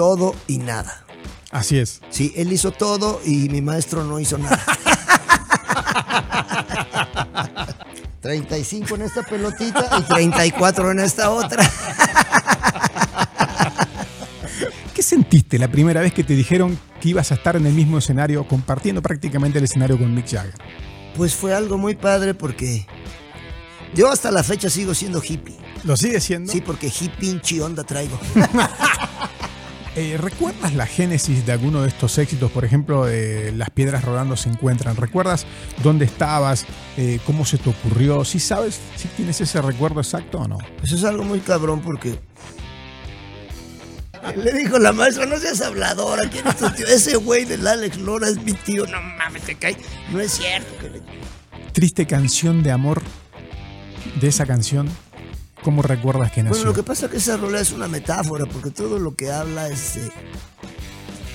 [0.00, 1.04] todo y nada.
[1.50, 2.00] Así es.
[2.08, 4.58] Sí, él hizo todo y mi maestro no hizo nada.
[8.22, 11.62] 35 en esta pelotita y 34 en esta otra.
[14.94, 17.98] ¿Qué sentiste la primera vez que te dijeron que ibas a estar en el mismo
[17.98, 20.54] escenario, compartiendo prácticamente el escenario con Mick Jagger?
[21.14, 22.86] Pues fue algo muy padre porque
[23.94, 25.58] yo hasta la fecha sigo siendo hippie.
[25.84, 26.50] ¿Lo sigue siendo?
[26.50, 28.18] Sí, porque hippie onda traigo.
[29.96, 32.50] Eh, ¿Recuerdas la génesis de alguno de estos éxitos?
[32.52, 34.96] Por ejemplo, de Las piedras rodando se encuentran.
[34.96, 35.46] ¿Recuerdas
[35.82, 36.64] dónde estabas?
[36.96, 38.24] Eh, ¿Cómo se te ocurrió?
[38.24, 40.58] ¿Sí sabes si tienes ese recuerdo exacto o no?
[40.82, 42.18] Eso es algo muy cabrón porque
[44.36, 46.86] le dijo la maestra, no seas habladora, ¿quién es tu tío?
[46.88, 49.76] Ese güey del Alex Lora es mi tío, no mames, te cae.
[50.12, 50.86] No es cierto.
[51.72, 53.02] Triste canción de amor
[54.20, 54.88] de esa canción.
[55.62, 56.56] ¿Cómo recuerdas que nació?
[56.56, 59.30] Bueno, lo que pasa es que esa rola es una metáfora, porque todo lo que
[59.30, 59.98] habla es...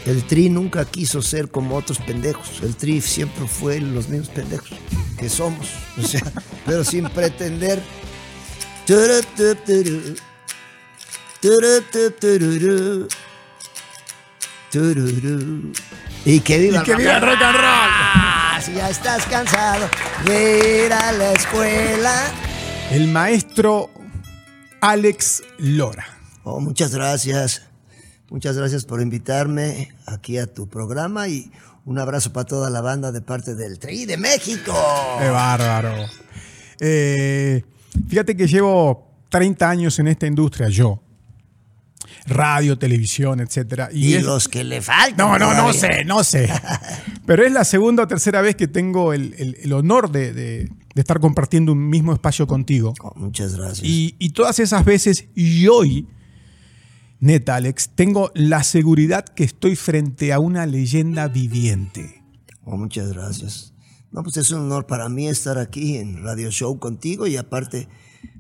[0.06, 2.62] el Tri nunca quiso ser como otros pendejos.
[2.64, 4.72] El Tri siempre fue los mismos pendejos
[5.18, 5.70] que somos.
[5.98, 6.22] O sea,
[6.66, 7.82] pero sin pretender...
[16.26, 17.66] Y que viva, y que viva el rock and roll.
[17.66, 19.88] Ah, si ya estás cansado
[20.26, 22.32] de ir a la escuela.
[22.92, 23.90] El maestro
[24.88, 26.06] Alex Lora.
[26.44, 27.64] Oh, muchas gracias.
[28.30, 31.52] Muchas gracias por invitarme aquí a tu programa y
[31.86, 34.74] un abrazo para toda la banda de parte del Tri de México.
[35.20, 36.06] ¡Qué bárbaro!
[36.80, 37.64] Eh,
[38.08, 41.02] fíjate que llevo 30 años en esta industria, yo
[42.28, 43.90] radio, televisión, etcétera.
[43.92, 45.18] Y, los que le faltan.
[45.18, 46.50] No, no, no sé, no sé.
[47.26, 51.90] Pero es la segunda o tercera vez que tengo el, honor de, estar compartiendo un
[51.90, 52.94] mismo espacio contigo.
[53.02, 53.82] Oh, muchas gracias.
[53.84, 56.08] Y, todas esas veces, y hoy,
[57.20, 62.24] neta, Alex, tengo la seguridad que estoy frente a una leyenda viviente.
[62.64, 63.74] Oh, muchas gracias.
[64.12, 67.90] No, pues es un honor para mí estar aquí en Radio Show contigo y aparte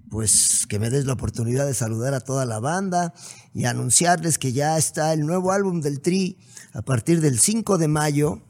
[0.09, 3.13] pues que me des la oportunidad de saludar a toda la banda
[3.53, 6.37] y anunciarles que ya está el nuevo álbum del Tri
[6.73, 8.41] a partir del 5 de mayo,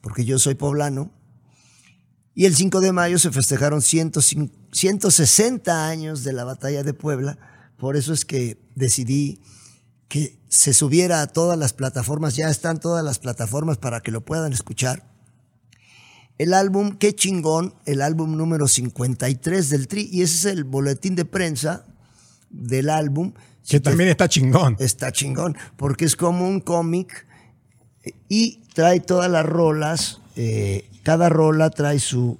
[0.00, 1.10] porque yo soy poblano,
[2.34, 7.38] y el 5 de mayo se festejaron 160 años de la batalla de Puebla,
[7.78, 9.40] por eso es que decidí
[10.08, 14.24] que se subiera a todas las plataformas, ya están todas las plataformas para que lo
[14.24, 15.13] puedan escuchar
[16.38, 21.14] el álbum Qué chingón, el álbum número 53 del Tri, y ese es el boletín
[21.14, 21.84] de prensa
[22.50, 23.32] del álbum.
[23.66, 24.76] Que también está chingón.
[24.78, 27.26] Está chingón, porque es como un cómic
[28.28, 32.38] y trae todas las rolas, eh, cada rola trae su,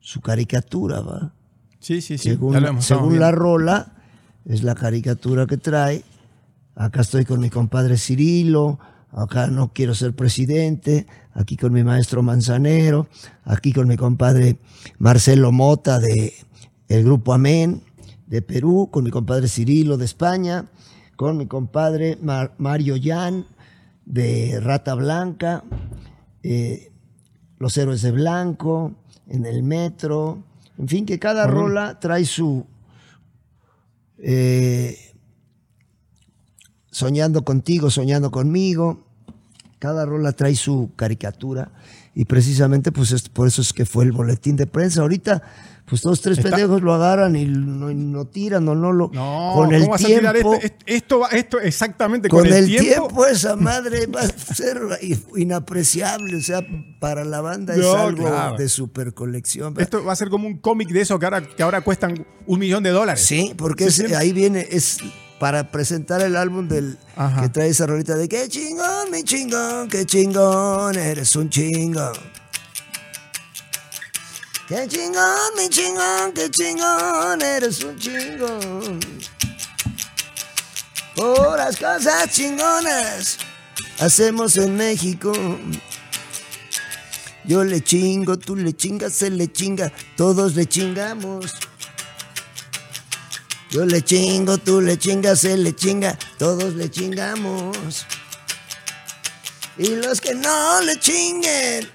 [0.00, 1.34] su caricatura, ¿va?
[1.80, 2.30] Sí, sí, sí.
[2.30, 3.94] Según, según la rola,
[4.44, 6.04] es la caricatura que trae.
[6.76, 8.78] Acá estoy con mi compadre Cirilo,
[9.10, 13.08] acá no quiero ser presidente, aquí con mi maestro Manzanero,
[13.44, 14.58] aquí con mi compadre
[14.98, 16.34] Marcelo Mota de
[16.88, 17.82] el grupo Amén
[18.26, 20.70] de Perú, con mi compadre Cirilo de España,
[21.16, 22.18] con mi compadre
[22.58, 23.46] Mario Yan
[24.04, 25.64] de Rata Blanca,
[26.42, 26.92] eh,
[27.58, 28.94] Los Héroes de Blanco,
[29.28, 30.42] en el metro,
[30.78, 32.66] en fin, que cada rola trae su...
[34.18, 34.96] Eh,
[36.90, 39.06] soñando contigo, soñando conmigo,
[39.82, 41.72] cada rola trae su caricatura
[42.14, 45.00] y precisamente pues por eso es que fue el boletín de prensa.
[45.00, 45.42] Ahorita
[45.86, 49.90] pues todos tres pendejos lo agarran y no, tiran o no lo no, con el
[49.96, 50.76] tiempo este?
[50.86, 53.26] esto va esto exactamente con, el, tiempo?
[53.26, 54.78] esa madre va a ser
[55.36, 56.64] inapreciable o sea
[57.00, 60.90] para la banda es algo de super colección esto va a ser como un cómic
[60.90, 64.68] de eso que ahora que ahora cuestan un millón de dólares sí porque ahí viene
[64.70, 64.98] es
[65.42, 66.96] para presentar el álbum del
[67.40, 72.12] que trae esa rolita de qué chingón, mi chingón, qué chingón, eres un chingón.
[74.68, 79.00] Qué chingón, mi chingón, qué chingón, eres un chingón.
[81.16, 83.38] Por las cosas chingonas
[83.98, 85.32] hacemos en México.
[87.44, 91.52] Yo le chingo, tú le chingas, él le chinga, todos le chingamos.
[93.72, 98.06] Yo le chingo, tú le chingas, él le chinga, todos le chingamos.
[99.78, 101.88] Y los que no le chinguen,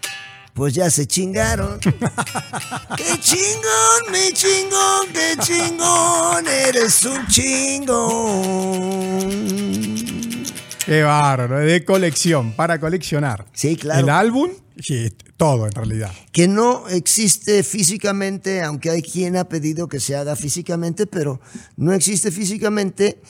[0.56, 1.80] pues ya se chingaron.
[2.98, 6.48] ¡Qué chingón, mi chingón, qué chingón!
[6.48, 8.08] Eres un chingón.
[10.88, 13.46] Qué bárbaro, de colección, para coleccionar.
[13.52, 14.00] Sí, claro.
[14.00, 16.12] El álbum, sí, todo en realidad.
[16.32, 21.42] Que no existe físicamente, aunque hay quien ha pedido que se haga físicamente, pero
[21.76, 23.22] no existe físicamente,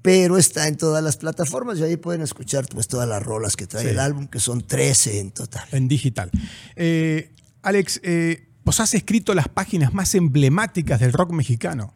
[0.00, 3.66] pero está en todas las plataformas y ahí pueden escuchar pues todas las rolas que
[3.66, 3.90] trae Sí.
[3.90, 5.68] el álbum, que son 13 en total.
[5.70, 6.30] En digital.
[6.76, 7.30] Eh,
[7.60, 11.92] Alex, eh, vos has escrito las páginas más emblemáticas del rock mexicano.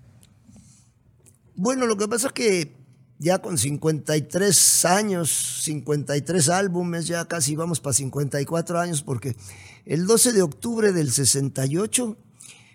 [1.54, 2.75] Bueno, lo que pasa es que
[3.18, 9.36] ya con 53 años, 53 álbumes, ya casi vamos para 54 años, porque
[9.84, 12.16] el 12 de octubre del 68,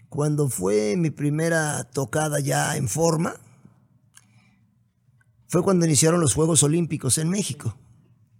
[0.10, 3.36] cuando fue mi primera tocada ya en forma,
[5.48, 7.78] fue cuando iniciaron los Juegos Olímpicos en México.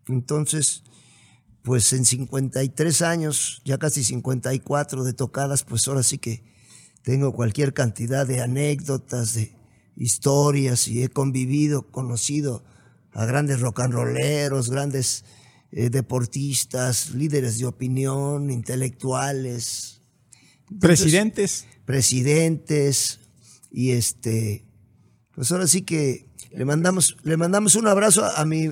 [0.08, 0.84] Entonces,
[1.62, 6.44] pues en 53 años, ya casi 54 de tocadas, pues ahora sí que
[7.04, 9.61] tengo cualquier cantidad de anécdotas, de
[9.96, 12.64] historias y he convivido, conocido
[13.14, 15.26] a grandes rock and rolleros, grandes
[15.72, 20.02] eh, deportistas, líderes de opinión, intelectuales,
[20.80, 21.66] Presidentes.
[21.86, 23.20] presidentes
[23.72, 24.66] y este
[25.36, 28.72] pues ahora sí que le mandamos le mandamos un abrazo a, a mi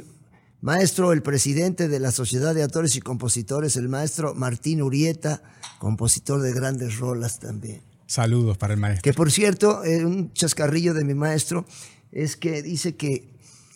[0.62, 5.42] maestro el presidente de la Sociedad de Autores y Compositores el maestro Martín Urieta
[5.78, 9.04] compositor de grandes rolas también Saludos para el maestro.
[9.04, 11.68] que por cierto eh, un chascarrillo de mi maestro
[12.12, 13.30] es que dice que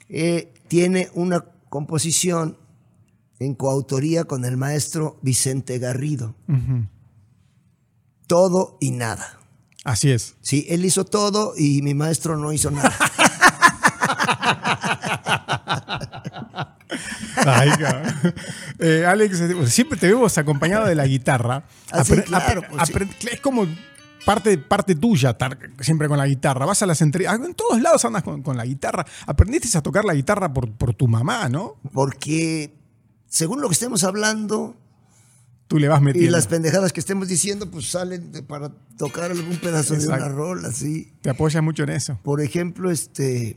[0.10, 2.58] eh, tiene una composición
[3.38, 6.34] en coautoría con el maestro Vicente Garrido
[8.26, 9.38] todo y nada
[9.84, 10.36] Así es.
[10.42, 12.96] Sí, él hizo todo y mi maestro no hizo nada.
[17.46, 17.70] Ay.
[18.80, 21.66] Eh, Alex, siempre te vemos acompañado de la guitarra.
[21.92, 22.94] Ah, claro, pues sí.
[23.30, 23.68] Es como
[24.26, 26.66] parte, parte tuya estar siempre con la guitarra.
[26.66, 27.40] Vas a las entrevistas.
[27.46, 29.06] En todos lados andas con, con la guitarra.
[29.26, 31.76] Aprendiste a tocar la guitarra por, por tu mamá, ¿no?
[31.94, 32.74] Porque
[33.28, 34.76] según lo que estemos hablando
[35.68, 36.32] Tú le vas y metiendo.
[36.32, 40.72] las pendejadas que estemos diciendo, pues salen de- para tocar algún pedazo de una rola,
[40.72, 41.14] sí.
[41.22, 42.20] Te apoyas mucho en eso.
[42.22, 43.56] Por ejemplo, este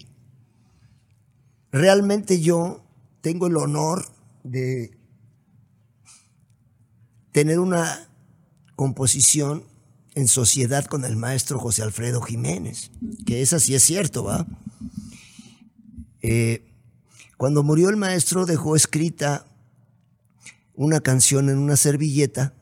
[1.73, 2.83] realmente yo
[3.21, 4.07] tengo el honor
[4.45, 4.97] de
[7.33, 8.09] tener una
[8.77, 9.65] composición
[10.17, 12.91] en sociedad con el maestro José Alfredo Jiménez,
[13.27, 14.47] que esa sí es cierto, ¿va?
[16.23, 16.65] Eh,
[17.37, 19.47] cuando murió el maestro dejó escrita
[20.75, 22.55] una canción en una servilleta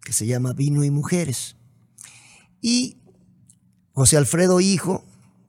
[0.00, 1.56] que se llama Vino y Mujeres.
[2.62, 2.96] Y
[3.92, 5.04] José Alfredo Hijo,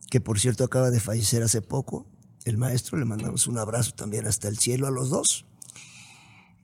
[0.10, 2.06] que por cierto acaba de fallecer hace poco,
[2.44, 5.45] el maestro, le mandamos un abrazo también hasta el cielo a los dos.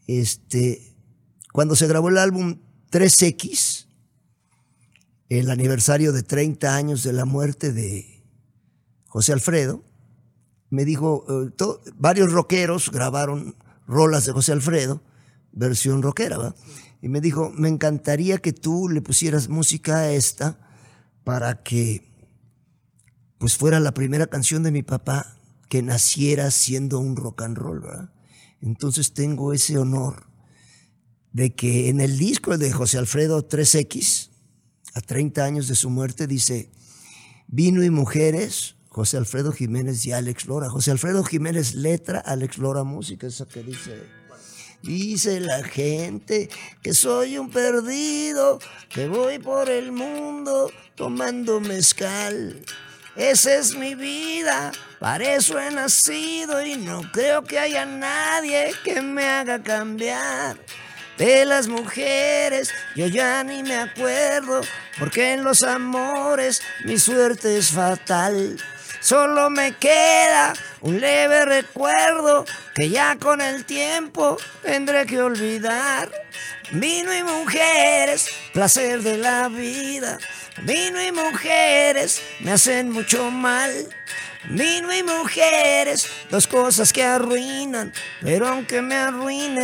[0.07, 0.93] Este,
[1.53, 2.59] cuando se grabó el álbum
[2.91, 3.76] 3X,
[5.29, 8.23] el aniversario de 30 años de la muerte de
[9.07, 9.83] José Alfredo,
[10.69, 11.51] me dijo, eh,
[11.97, 13.55] varios rockeros grabaron
[13.87, 15.01] rolas de José Alfredo,
[15.51, 16.55] versión rockera, ¿va?
[17.01, 20.59] Y me dijo, me encantaría que tú le pusieras música a esta
[21.23, 22.07] para que
[23.37, 25.37] pues fuera la primera canción de mi papá
[25.69, 28.09] que naciera siendo un rock and roll.
[28.61, 30.27] Entonces tengo ese honor
[31.33, 34.31] de que en el disco de José Alfredo 3X,
[34.97, 36.69] a 30 años de su muerte, dice,
[37.47, 40.69] Vino y Mujeres, José Alfredo Jiménez y Alex Lora.
[40.69, 44.17] José Alfredo Jiménez letra, Alex Lora música, esa que dice...
[44.83, 46.49] Dice la gente
[46.83, 48.59] que soy un perdido,
[48.89, 52.63] que voy por el mundo tomando mezcal.
[53.15, 59.01] Esa es mi vida, para eso he nacido y no creo que haya nadie que
[59.01, 60.57] me haga cambiar.
[61.17, 64.61] De las mujeres yo ya ni me acuerdo,
[64.99, 68.57] porque en los amores mi suerte es fatal.
[68.99, 72.45] Solo me queda un leve recuerdo
[72.75, 76.11] que ya con el tiempo tendré que olvidar.
[76.71, 80.17] Vino y mujeres, placer de la vida.
[80.63, 83.71] Vino y mujeres me hacen mucho mal.
[84.49, 89.61] Vino y mujeres, dos cosas que arruinan, pero aunque me arruinen,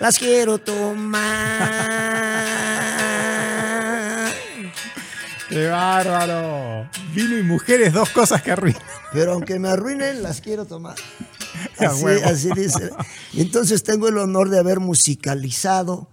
[0.00, 1.22] las quiero tomar.
[5.48, 6.90] ¡Qué bárbaro!
[7.14, 8.82] Vino y mujeres, dos cosas que arruinan.
[9.12, 10.96] Pero aunque me arruinen, las quiero tomar.
[11.78, 12.90] Así, así dice.
[13.32, 16.08] Y entonces tengo el honor de haber musicalizado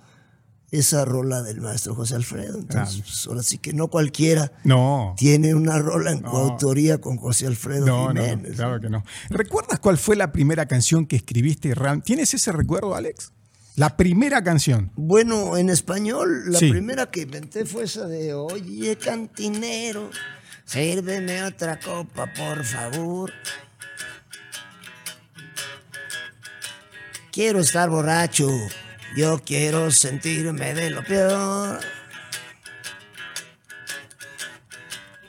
[0.71, 2.57] esa rola del maestro José Alfredo.
[2.59, 5.15] Entonces, pues, ahora sí que no cualquiera No.
[5.17, 8.55] tiene una rola en coautoría con José Alfredo No, no, Jiménez.
[8.55, 9.03] claro que no.
[9.29, 11.73] ¿Recuerdas cuál fue la primera canción que escribiste?
[12.03, 13.31] ¿Tienes ese recuerdo, Alex?
[13.75, 14.91] La primera canción.
[14.95, 16.69] Bueno, en español, la Sí.
[16.69, 20.09] primera que inventé fue esa de Oye, cantinero,
[20.65, 23.31] sírveme otra copa, por favor.
[27.31, 28.49] Quiero estar borracho,
[29.15, 31.79] yo quiero sentirme de lo peor.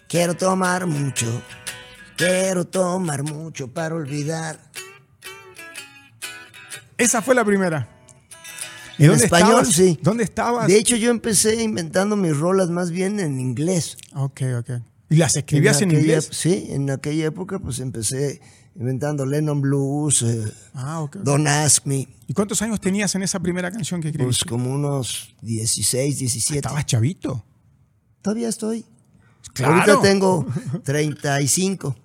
[0.08, 1.42] Quiero tomar mucho,
[2.16, 4.58] Quiero tomar mucho para olvidar.
[6.98, 7.88] Esa fue la primera.
[8.98, 9.68] ¿Y En dónde español, estabas?
[9.74, 9.98] sí.
[10.02, 10.66] ¿Dónde estabas?
[10.66, 13.96] De hecho, yo empecé inventando mis rolas más bien en inglés.
[14.14, 14.70] Ok, ok.
[15.10, 16.28] ¿Y las escribías en, aquella- inglés?
[16.32, 18.40] Sí, en aquella época pues empecé
[18.76, 21.06] inventando Lennon Blues, eh, Ah.
[21.22, 24.48] Don't Ask Me, ¿Y cuántos años tenías en esa primera canción que pues escribiste?
[24.48, 26.58] como unos 16, 17.
[26.60, 27.44] ¿Estabas chavito?
[28.22, 28.84] Todavía estoy.
[29.52, 29.74] Claro.
[29.74, 30.46] Ahorita tengo
[30.84, 31.96] 35.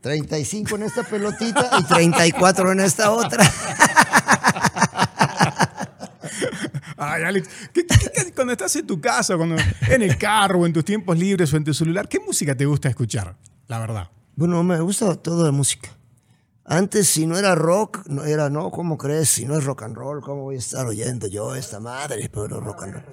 [0.00, 3.44] 35 en esta pelotita y 34 en esta otra.
[7.02, 9.56] Ay, Alex, ¿qué- qué- cuando estás en tu casa, cuando,
[9.88, 12.88] en el carro, en tus tiempos libres o en tu celular, ¿qué música te gusta
[12.88, 13.36] escuchar?
[13.68, 14.10] La verdad.
[14.36, 15.90] Bueno, me gusta toda la música.
[16.64, 19.28] Antes, si no era rock, no era, no, ¿cómo crees?
[19.28, 22.30] Si no es rock and roll, ¿cómo voy a estar oyendo yo esta madre?
[22.32, 23.04] Pero rock and roll.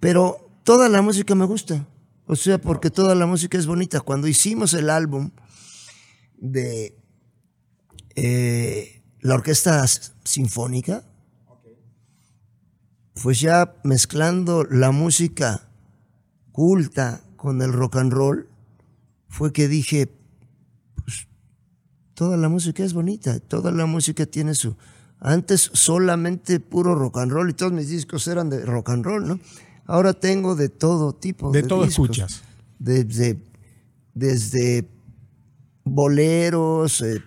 [0.00, 1.86] Pero toda la música me gusta.
[2.26, 4.00] O sea, porque toda la música es bonita.
[4.00, 5.30] Cuando hicimos el álbum
[6.38, 6.96] de
[8.14, 9.84] eh, la Orquesta
[10.24, 11.04] Sinfónica,
[13.20, 15.68] pues ya mezclando la música
[16.52, 18.48] culta con el rock and roll,
[19.28, 20.12] fue que dije,
[20.94, 21.26] pues,
[22.14, 24.76] toda la música es bonita, toda la música tiene su...
[25.18, 29.26] Antes solamente puro rock and roll y todos mis discos eran de rock and roll,
[29.26, 29.38] ¿no?
[29.86, 32.10] Ahora tengo de todo tipo De de, todo discos.
[32.10, 32.42] escuchas.
[32.78, 33.40] Desde,
[34.14, 34.88] desde
[35.84, 37.22] boleros, eh,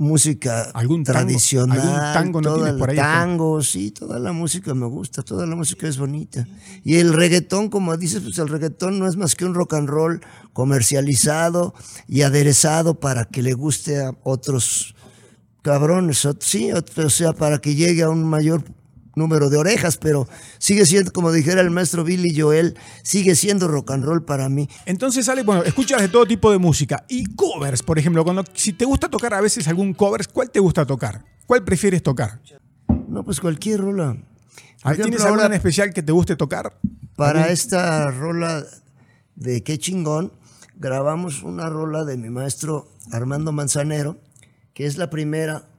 [0.00, 1.20] música ¿Algún tango?
[1.20, 2.96] tradicional, ¿Algún tango no tienes por ahí?
[2.96, 6.48] tango, sí, toda la música me gusta, toda la música es bonita.
[6.82, 9.88] Y el reggaetón, como dices, pues el reggaetón no es más que un rock and
[9.88, 10.20] roll
[10.54, 11.74] comercializado
[12.08, 14.94] y aderezado para que le guste a otros
[15.62, 18.64] cabrones, sí, o sea, para que llegue a un mayor
[19.14, 23.92] número de orejas, pero sigue siendo, como dijera el maestro Billy Joel, sigue siendo rock
[23.92, 24.68] and roll para mí.
[24.86, 27.04] Entonces, Alex, bueno, escuchas de todo tipo de música.
[27.08, 30.60] Y covers, por ejemplo, cuando, si te gusta tocar a veces algún covers, ¿cuál te
[30.60, 31.24] gusta tocar?
[31.46, 32.40] ¿Cuál prefieres tocar?
[33.08, 34.16] No, pues cualquier rola.
[34.82, 36.78] Por ¿Tienes ejemplo, alguna en especial que te guste tocar?
[37.16, 38.64] Para esta rola
[39.34, 40.32] de Qué chingón,
[40.76, 44.18] grabamos una rola de mi maestro Armando Manzanero,
[44.72, 45.69] que es la primera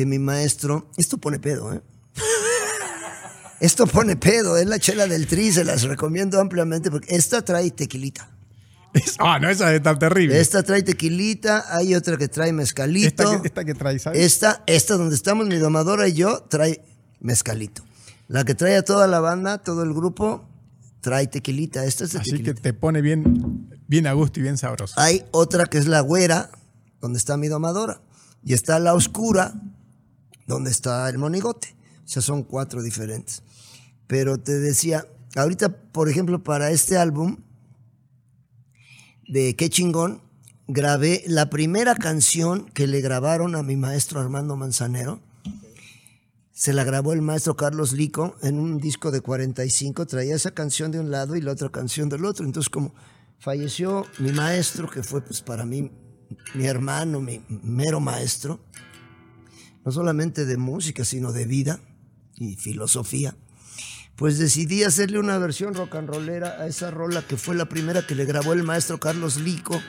[0.00, 0.88] que mi maestro.
[0.96, 1.82] Esto pone pedo, ¿eh?
[3.60, 7.70] Esto pone pedo, es la chela del tri, se las recomiendo ampliamente porque esta trae
[7.70, 8.30] tequilita.
[9.18, 10.40] Ah, no, esa es tan terrible.
[10.40, 13.08] Esta trae tequilita, hay otra que trae mezcalito.
[13.08, 14.20] esta, que, esta que traes, ¿sabes?
[14.20, 16.82] Esta, esta donde estamos, mi domadora y yo, trae
[17.20, 17.82] mezcalito.
[18.26, 20.48] La que trae a toda la banda, todo el grupo,
[21.02, 21.84] trae tequilita.
[21.84, 24.94] Esta es de Así que te pone bien, bien a gusto y bien sabroso.
[24.98, 26.50] Hay otra que es la güera,
[27.02, 28.00] donde está mi domadora.
[28.42, 29.52] Y está la oscura,
[30.50, 31.76] donde está el monigote.
[32.04, 33.42] O sea, son cuatro diferentes.
[34.06, 37.38] Pero te decía, ahorita, por ejemplo, para este álbum
[39.28, 40.22] de Qué chingón,
[40.66, 45.20] grabé la primera canción que le grabaron a mi maestro Armando Manzanero.
[46.52, 50.06] Se la grabó el maestro Carlos Lico en un disco de 45.
[50.06, 52.44] Traía esa canción de un lado y la otra canción del otro.
[52.44, 52.92] Entonces, como
[53.38, 55.90] falleció mi maestro, que fue pues para mí
[56.54, 58.60] mi hermano, mi mero maestro,
[59.84, 61.80] no solamente de música, sino de vida
[62.36, 63.34] y filosofía,
[64.16, 68.06] pues decidí hacerle una versión rock and rollera a esa rola que fue la primera
[68.06, 69.80] que le grabó el maestro Carlos Lico,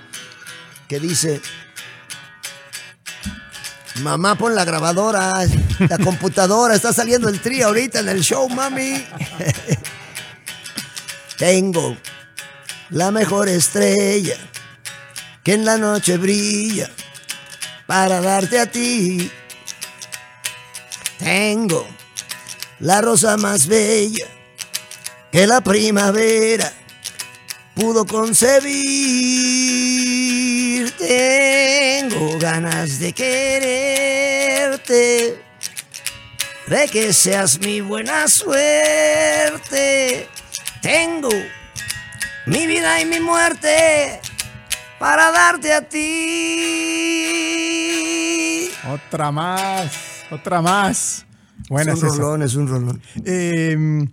[0.88, 1.42] que dice,
[4.02, 5.32] mamá pon la grabadora,
[5.90, 9.04] la computadora, está saliendo el tri ahorita en el show, mami.
[11.38, 11.98] Tengo
[12.92, 14.38] la mejor estrella
[15.44, 16.90] que en la noche brilla
[17.88, 19.32] para darte a ti.
[21.24, 21.88] Tengo
[22.80, 24.26] la rosa más bella
[25.32, 26.74] que la primavera
[27.76, 28.72] pudo concebir.
[30.98, 34.90] Tengo ganas de quererte,
[36.66, 40.28] de que seas mi buena suerte.
[40.82, 41.30] Tengo
[42.48, 44.20] mi vida y mi muerte
[44.98, 46.32] para darte a ti.
[48.88, 51.26] Otra más, otra más.
[51.70, 53.02] Buena es un rolón, es un rolón.
[53.26, 54.08] Eh,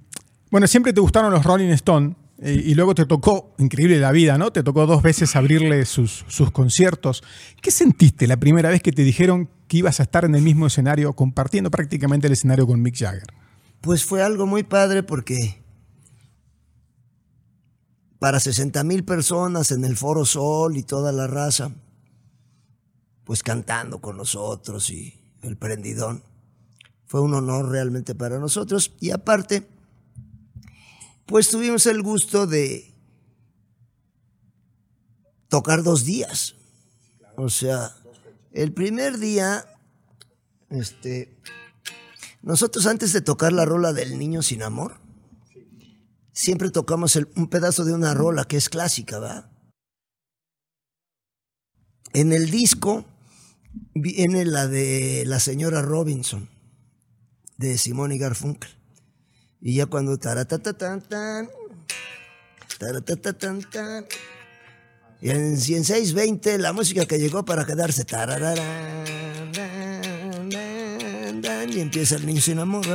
[0.51, 4.39] bueno, siempre te gustaron los Rolling Stone eh, y luego te tocó, increíble la vida,
[4.39, 4.53] ¿no?
[4.53, 7.23] Te tocó dos veces abrirle sus, sus conciertos.
[7.61, 10.67] ¿Qué sentiste la primera vez que te dijeron que ibas a estar en el mismo
[10.67, 13.27] escenario, compartiendo prácticamente el escenario con Mick Jagger?
[13.81, 15.63] Pues fue algo muy padre porque
[18.19, 21.73] para 60 mil personas en el Foro Sol y toda la raza,
[23.25, 26.23] pues cantando con nosotros y el prendidón.
[27.07, 29.67] Fue un honor realmente para nosotros y aparte,
[31.27, 32.95] pues tuvimos el gusto de
[35.49, 36.55] tocar dos días.
[37.37, 37.95] O sea,
[38.53, 39.65] el primer día,
[40.71, 41.39] este,
[42.43, 45.01] nosotros antes de tocar la rola del niño sin amor,
[46.33, 49.51] siempre tocamos un pedazo de una rola que es clásica, ¿va?
[52.13, 53.05] En el disco
[53.95, 56.49] viene la de la señora Robinson,
[57.57, 58.71] de Simone y Garfunkel.
[59.61, 61.49] Y ya cuando taratatan tan,
[62.79, 64.07] taratatan tan,
[65.21, 68.05] y en 620 la música que llegó para quedarse,
[71.71, 72.87] y empieza el niño sin amor.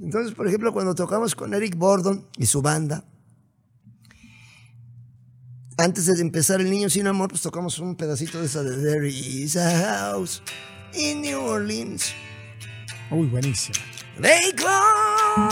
[0.00, 3.04] Entonces, por ejemplo, cuando tocamos con Eric Bordon y su banda,
[5.78, 9.06] antes de empezar El Niño Sin Amor, pues tocamos un pedacito de esa de There
[9.08, 10.42] is a house
[10.94, 12.14] in New Orleans.
[13.10, 13.78] Uy, buenísimo.
[14.20, 15.50] They call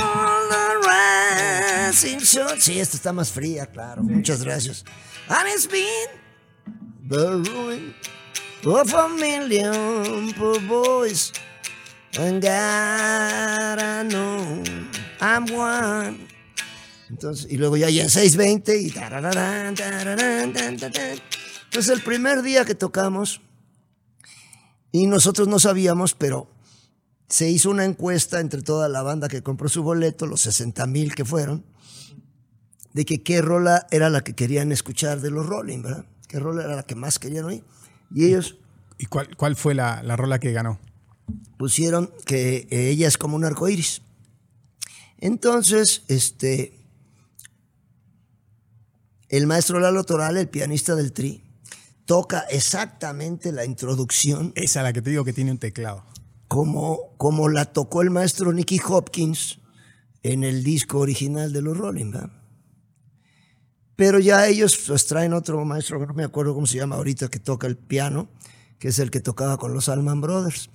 [0.48, 2.60] the rising sun.
[2.60, 4.02] Sí, esta está más fría, claro.
[4.02, 4.84] Muchas gracias.
[5.28, 6.08] And it's been
[7.08, 7.94] the ruin
[8.66, 11.32] of a million poor boys.
[12.18, 14.62] And God, I know
[15.20, 16.29] I'm one.
[17.10, 18.94] Entonces, y luego ya, en 620 y
[21.64, 23.40] Entonces el primer día que tocamos,
[24.92, 26.48] y nosotros no sabíamos, pero
[27.28, 31.14] se hizo una encuesta entre toda la banda que compró su boleto, los 60 mil
[31.14, 31.64] que fueron,
[32.92, 36.06] de que qué rola era la que querían escuchar de los Rolling, ¿verdad?
[36.28, 37.64] ¿Qué rola era la que más querían oír?
[38.14, 38.56] Y ellos...
[38.98, 40.78] ¿Y cuál, cuál fue la, la rola que ganó?
[41.56, 44.02] Pusieron que ella es como un arco iris.
[45.18, 46.79] Entonces, este,
[49.30, 51.44] el maestro Lalo Toral, el pianista del Tri,
[52.04, 54.52] toca exactamente la introducción.
[54.56, 56.04] Esa la que te digo que tiene un teclado.
[56.48, 59.60] Como, como la tocó el maestro Nicky Hopkins
[60.24, 62.12] en el disco original de los Rolling,
[63.94, 67.28] Pero ya ellos pues, traen otro maestro, que no me acuerdo cómo se llama ahorita,
[67.28, 68.28] que toca el piano,
[68.80, 70.70] que es el que tocaba con los Allman Brothers.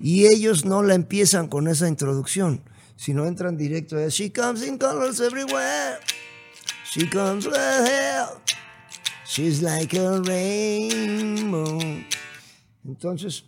[0.00, 2.64] Y ellos no la empiezan con esa introducción,
[2.96, 6.00] sino entran directo a She comes in colors everywhere.
[6.90, 8.40] She comes with hell.
[9.24, 11.78] She's like a rainbow.
[12.84, 13.44] Entonces,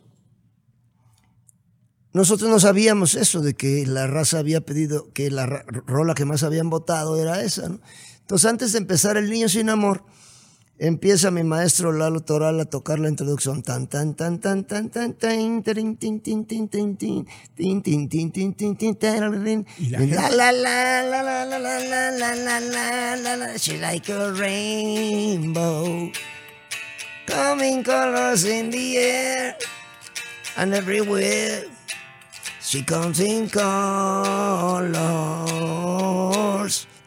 [2.13, 6.45] nosotros no sabíamos eso de que la raza había pedido, que la rola que más
[6.45, 7.69] habían votado era esa.
[7.69, 7.81] ¿no?
[8.21, 10.05] Entonces, antes de empezar El Niño Sin Amor,
[10.83, 15.15] empieza mi maestro Lalo Toral a tocar la introducción tan tan tan tan tan tan
[15.15, 21.03] tan tin tin tin tin tin tin tin tin tin tin tin la la la
[21.03, 23.47] la la la la la la la la la la
[23.81, 26.11] like a rainbow
[27.27, 29.55] coming colors in the air
[30.57, 31.63] and everywhere
[32.61, 33.63] she comes in colors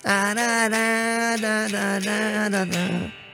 [0.01, 3.24] da da da da da da da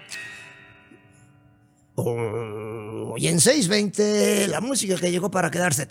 [1.97, 5.88] y en 620 la música que llegó para quedarse.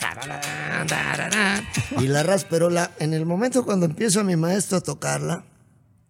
[2.00, 5.44] Y la rasperola, en el momento cuando empieza mi maestro a tocarla.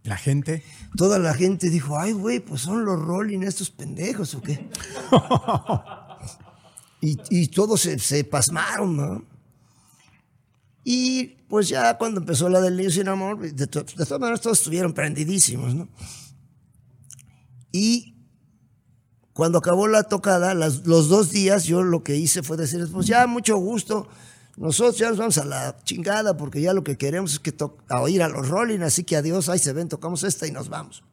[0.05, 0.63] La gente.
[0.97, 4.69] Toda la gente dijo, ay, güey, pues son los Rolling estos pendejos o qué.
[7.03, 9.25] y, todos se, pasmaron, ¿no?
[10.85, 14.59] Y pues ya cuando empezó la del Niño Sin Amor, de, de todas maneras todos
[14.59, 15.89] estuvieron prendidísimos, ¿no?
[17.71, 18.20] Y
[19.41, 23.27] cuando acabó la tocada, los dos días, yo lo que hice fue decir, pues ya,
[23.27, 24.07] mucho gusto,
[24.59, 27.55] nosotros ya nos vamos a la chingada porque ya lo que queremos es que
[27.89, 30.69] a oír a los Rolling, así que adiós, ahí se ven, tocamos esta y nos
[30.69, 31.05] vamos.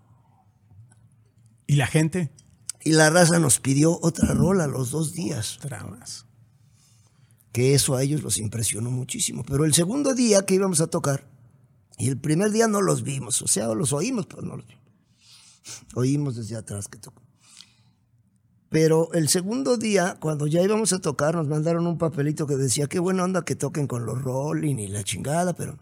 [1.68, 2.30] ¿Y la gente?
[2.84, 5.58] Y la raza nos pidió otra rola los dos días.
[5.62, 6.26] Tramas.
[7.54, 9.46] Que eso a ellos los impresionó muchísimo.
[9.48, 11.30] Pero el segundo día que íbamos a tocar,
[11.98, 14.84] y el primer día no los vimos, o sea, los oímos, pero no los vimos.
[15.96, 17.27] Oímos desde atrás que tocó.
[18.80, 22.86] Pero el segundo día, cuando ya íbamos a tocar, nos mandaron un papelito que decía,
[22.86, 25.80] qué buena onda que toquen con los Rolling y la chingada, pero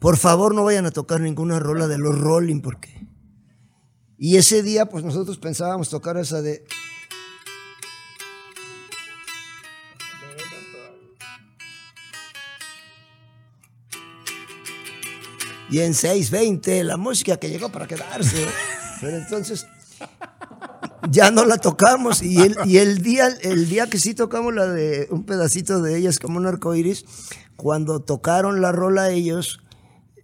[0.00, 3.06] por favor no vayan a tocar ninguna rola de los Rolling porque...
[4.18, 6.64] Y ese día, pues nosotros pensábamos tocar esa de...
[15.70, 18.48] Y en 6.20, la música que llegó para quedarse.
[19.00, 19.64] Pero entonces
[21.10, 22.22] ya no la tocamos.
[22.22, 25.96] Y el, y el, día, el día que sí tocamos la de un pedacito de
[25.96, 27.04] ellas como un arco iris,
[27.56, 29.60] cuando tocaron la rola ellos,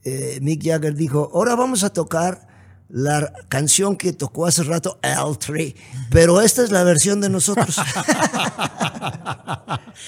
[0.05, 2.49] eh, Mick Jagger dijo, ahora vamos a tocar
[2.89, 5.75] la canción que tocó hace rato L3,
[6.11, 7.77] pero esta es la versión de nosotros.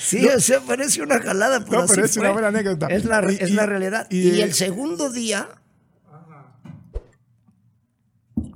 [0.01, 2.89] sí, se parece una jalada, pero, no, es una buena anécdota.
[2.89, 4.07] Es la, es la realidad.
[4.11, 5.49] Y, y, el segundo día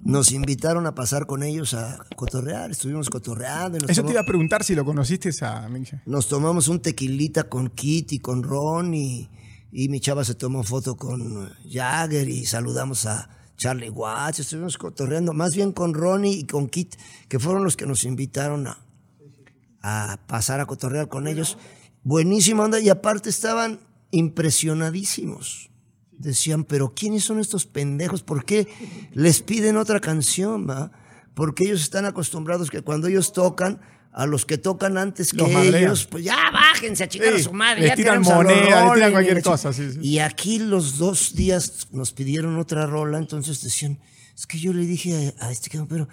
[0.09, 2.71] nos invitaron a pasar con ellos a cotorrear.
[2.71, 3.77] Estuvimos cotorreando.
[3.77, 5.69] y nos Eso te iba a preguntar si lo conociste a
[6.07, 9.29] nos tomamos un tequilita con Kit y con Ron y,
[9.71, 14.41] y mi chava se tomó foto con Jagger y saludamos a Charlie Watts.
[14.41, 16.95] Estuvimos cotorreando más bien con Ronnie y con Kit,
[17.29, 18.79] que fueron los que nos invitaron a,
[19.83, 21.59] a pasar a cotorrear con ellos.
[22.03, 23.79] Buenísima onda y aparte estaban
[24.11, 25.68] impresionadísimos.
[26.19, 28.23] Decían, pero ¿quiénes son estos pendejos?
[28.23, 28.67] ¿Por qué
[29.13, 30.67] les piden otra canción?
[31.35, 35.85] Porque ellos están acostumbrados que cuando ellos tocan, a los que tocan antes que madrean.
[35.85, 37.81] ellos, pues ya bájense a chingar Sí, a su madre.
[37.83, 39.99] les ya tiran moneda, les tiran y cualquier chi- cosa, sí, sí.
[40.03, 44.01] Y aquí los dos días nos pidieron otra rola, entonces decían,
[44.35, 46.09] es que yo le dije a, a este cabrón, pero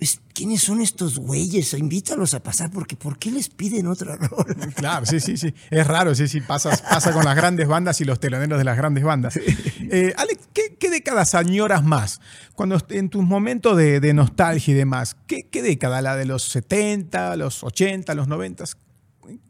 [0.00, 1.72] es- ¿quiénes son estos güeyes?
[1.74, 4.66] Invítalos a pasar, porque ¿por qué les piden otra rola?
[4.74, 5.54] Claro, sí, sí, sí.
[5.70, 6.40] Es raro, sí, sí.
[6.40, 9.36] Pasa, pasa con las grandes bandas y los teloneros de las grandes bandas.
[9.36, 12.20] Eh, Alex, ¿qué, qué décadas añoras más?
[12.54, 16.00] Cuando en tus momentos de, de nostalgia y demás, ¿qué, qué década?
[16.02, 18.64] ¿La de los 70, los 80, los 90?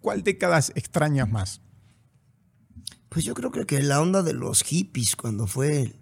[0.01, 1.61] ¿Cuál décadas extrañas más?
[3.09, 5.95] Pues yo creo que la onda de los hippies cuando fue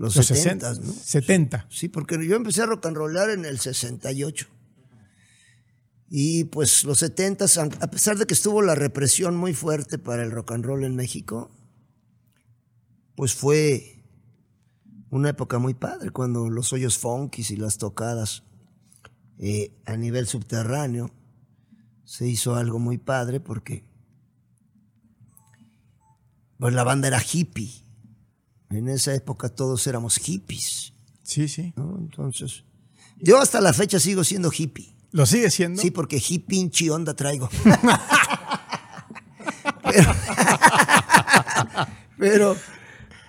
[0.00, 0.92] los, Los 70, 60, ¿no?
[0.94, 1.66] 70.
[1.68, 4.46] Sí, porque yo empecé a rock and rollar en el 68.
[6.08, 7.44] Y pues los 70,
[7.82, 10.96] a pesar de que estuvo la represión muy fuerte para el rock and roll en
[10.96, 11.50] México,
[13.14, 14.02] pues fue
[15.10, 18.44] una época muy padre cuando los hoyos funkis y las tocadas
[19.36, 21.10] eh, a nivel subterráneo
[22.04, 23.84] se hizo algo muy padre porque
[26.58, 27.89] pues la banda era hippie.
[28.70, 30.92] En esa época todos éramos hippies.
[31.22, 31.72] Sí, sí.
[31.76, 31.96] ¿no?
[31.98, 32.64] Entonces,
[33.18, 34.94] yo hasta la fecha sigo siendo hippie.
[35.12, 35.82] ¿Lo sigue siendo?
[35.82, 37.48] Sí, porque hippie pinche onda traigo.
[39.92, 40.14] pero,
[42.18, 42.56] pero,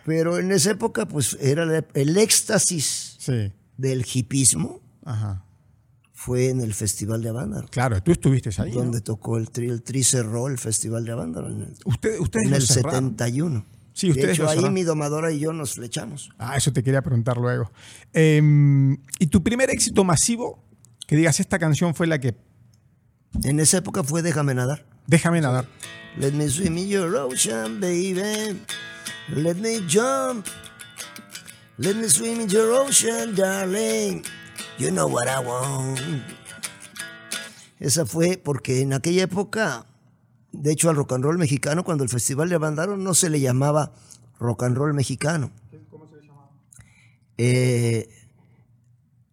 [0.05, 3.51] pero en esa época, pues era el éxtasis Sí.
[3.77, 5.45] del hipismo Ajá.
[6.13, 8.71] fue en el Festival de Avándaro, Claro, tú estuviste ahí.
[8.71, 8.79] ¿no?
[8.81, 12.47] donde tocó el tri, el tri cerró el Festival de Avándaro en el, Usted- ustedes
[12.47, 13.09] en el cerraron.
[13.17, 13.65] 71.
[13.93, 16.31] Sí, de ustedes hecho, lo ahí mi domadora y yo nos flechamos.
[16.37, 17.71] Ah, eso te quería preguntar luego.
[18.13, 18.41] Eh,
[19.19, 20.63] ¿Y tu primer éxito masivo?
[21.07, 22.35] Que digas, esta canción fue la que...
[23.43, 24.85] En esa época fue Déjame nadar.
[25.07, 25.65] Déjame nadar.
[26.17, 28.59] Let me swim in your ocean, baby.
[29.29, 30.45] Let me jump.
[31.77, 34.23] Let me swim in your ocean, darling.
[34.77, 35.99] You know what I want.
[37.79, 39.85] Esa fue porque en aquella época,
[40.51, 43.39] de hecho al rock and roll mexicano, cuando el festival de Avándaro no se le
[43.39, 43.93] llamaba
[44.39, 45.51] rock and roll mexicano.
[45.89, 46.49] ¿Cómo se le llamaba?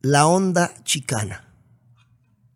[0.03, 1.49] la onda chicana.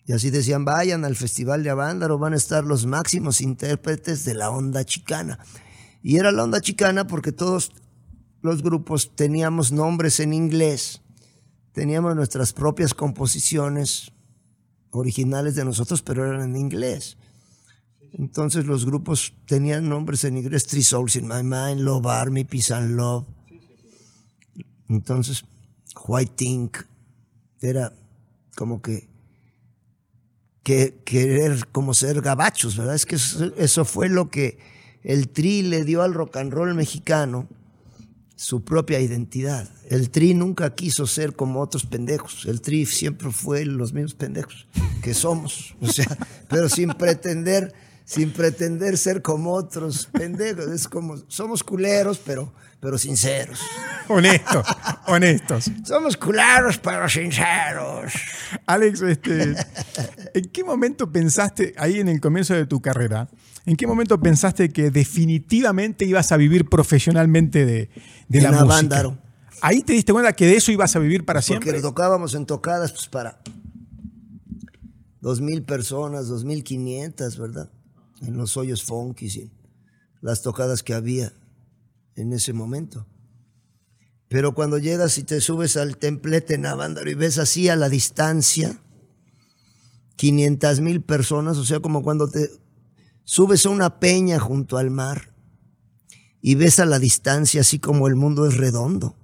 [0.06, 4.34] Y así decían, vayan al Festival de Avándaro, van a estar los máximos intérpretes de
[4.34, 5.38] la onda chicana.
[6.02, 7.72] Y era la onda chicana porque todos
[8.40, 11.00] los grupos teníamos nombres en inglés,
[11.72, 14.10] teníamos nuestras propias composiciones
[14.90, 17.16] originales de nosotros, pero eran en inglés.
[18.18, 22.72] Entonces los grupos tenían nombres en inglés, Three Souls in My Mind, Love Army, Peace
[22.72, 23.24] and Love.
[24.88, 25.44] Entonces,
[26.06, 26.78] White Ink
[27.60, 27.92] era
[28.54, 29.10] como que
[30.62, 32.94] que querer como ser gabachos, ¿verdad?
[32.94, 34.58] Es que eso, eso fue lo que
[35.02, 37.48] el Tri le dio al rock and roll mexicano,
[38.36, 39.68] su propia identidad.
[39.88, 42.46] El Tri nunca quiso ser como otros pendejos.
[42.46, 44.66] El Tri siempre fue los mismos pendejos
[45.02, 46.06] que somos, o sea,
[46.48, 47.72] pero sin pretender,
[48.04, 50.66] sin pretender ser como otros pendejos.
[50.66, 53.60] Es como somos culeros, pero, pero sinceros.
[54.08, 54.66] Honestos,
[55.06, 55.70] honestos.
[55.84, 58.12] Somos culeros, pero sinceros.
[58.66, 59.54] Alex, este,
[60.34, 63.28] ¿en qué momento pensaste, ahí en el comienzo de tu carrera,
[63.64, 67.90] en qué momento pensaste que definitivamente ibas a vivir profesionalmente de,
[68.28, 68.74] de la En música?
[68.74, 69.18] Avándaro.
[69.60, 71.80] Ahí te diste cuenta que de eso ibas a vivir para Porque siempre.
[71.80, 73.38] tocábamos en tocadas pues para
[75.20, 77.70] dos mil personas, dos mil quinientas, ¿verdad?
[78.22, 79.50] En los hoyos funky, y
[80.20, 81.32] las tocadas que había
[82.14, 83.06] en ese momento.
[84.28, 88.80] Pero cuando llegas y te subes al templete en y ves así a la distancia,
[90.16, 92.50] 500 mil personas, o sea, como cuando te
[93.24, 95.34] subes a una peña junto al mar
[96.40, 99.16] y ves a la distancia así como el mundo es redondo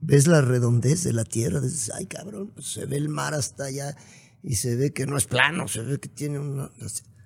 [0.00, 3.64] ves la redondez de la tierra, dices, ay cabrón, pues se ve el mar hasta
[3.64, 3.96] allá
[4.42, 6.70] y se ve que no es plano, se ve que tiene una...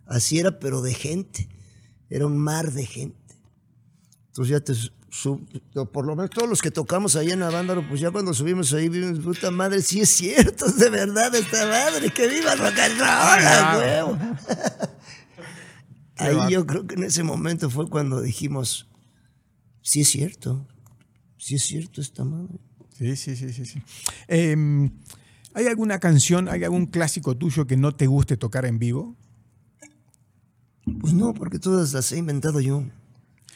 [0.07, 1.49] Así era, pero de gente,
[2.11, 3.17] era un mar de gente.
[4.29, 4.75] Entonces ya te
[5.11, 5.47] sub-
[5.93, 8.89] por lo menos todos los que tocamos ahí en Avándaro, pues ya cuando subimos ahí
[8.89, 12.99] vimos, puta madre, sí es cierto, de verdad esta madre, que viva el rock and
[12.99, 14.19] roll, huevo.
[16.17, 18.89] Ahí yo creo que en ese momento fue cuando dijimos,
[19.83, 20.67] sí es cierto,
[21.39, 22.59] sí es cierto esta madre.
[22.97, 23.65] Sí, sí, sí, sí.
[23.65, 23.83] sí.
[24.29, 24.91] Em,
[25.55, 29.17] ¿Hay alguna canción, hay algún clásico tuyo que no te guste tocar en vivo?
[31.01, 32.85] Pues no, porque todas las he inventado yo.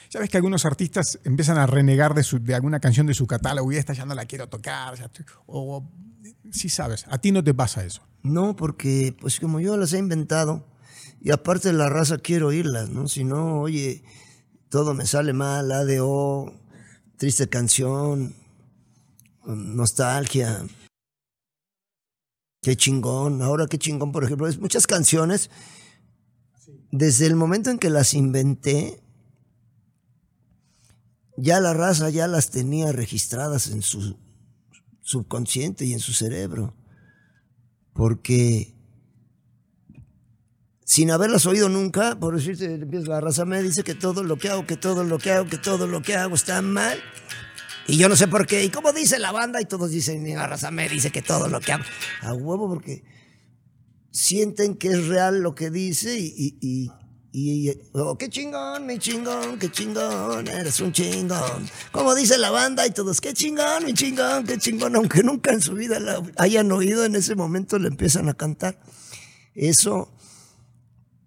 [0.09, 3.77] ¿Sabes que algunos artistas empiezan a renegar de, de alguna canción de su catálogo y
[3.77, 4.95] esta ya no la quiero tocar?
[5.47, 5.87] O,
[6.51, 8.03] sí sabes, a ti no te pasa eso.
[8.23, 10.67] No, porque pues como yo las he inventado
[11.21, 13.07] y aparte la raza quiero oírlas, ¿no?
[13.07, 14.03] Si no, oye,
[14.71, 16.55] todo me sale mal, ADO,
[17.19, 18.35] triste canción,
[19.45, 20.65] nostalgia.
[22.63, 25.51] Qué chingón, ahora qué chingón, por ejemplo, es muchas canciones
[26.91, 29.03] desde el momento en que las inventé
[31.41, 34.17] ya la raza ya las tenía registradas en su
[35.03, 36.75] subconsciente y en su cerebro.
[37.93, 38.75] Porque
[40.85, 44.67] sin haberlas oído nunca, por decirte, la raza me dice que todo lo que hago,
[44.67, 46.99] que todo lo que hago, que todo lo que hago está mal.
[47.87, 48.65] Y yo no sé por qué.
[48.65, 49.61] ¿Y cómo dice la banda?
[49.61, 51.85] Y todos dicen, la raza me dice que todo lo que hago.
[52.23, 53.05] A huevo, porque
[54.11, 56.91] sienten que es real lo que dice y, y,
[57.93, 61.69] oh, qué chingón, mi chingón, qué chingón, eres un chingón.
[61.93, 65.61] Como dice la banda y todos, qué chingón, mi chingón, qué chingón, aunque nunca en
[65.61, 68.81] su vida la hayan oído, en ese momento le empiezan a cantar.
[69.55, 70.13] Eso,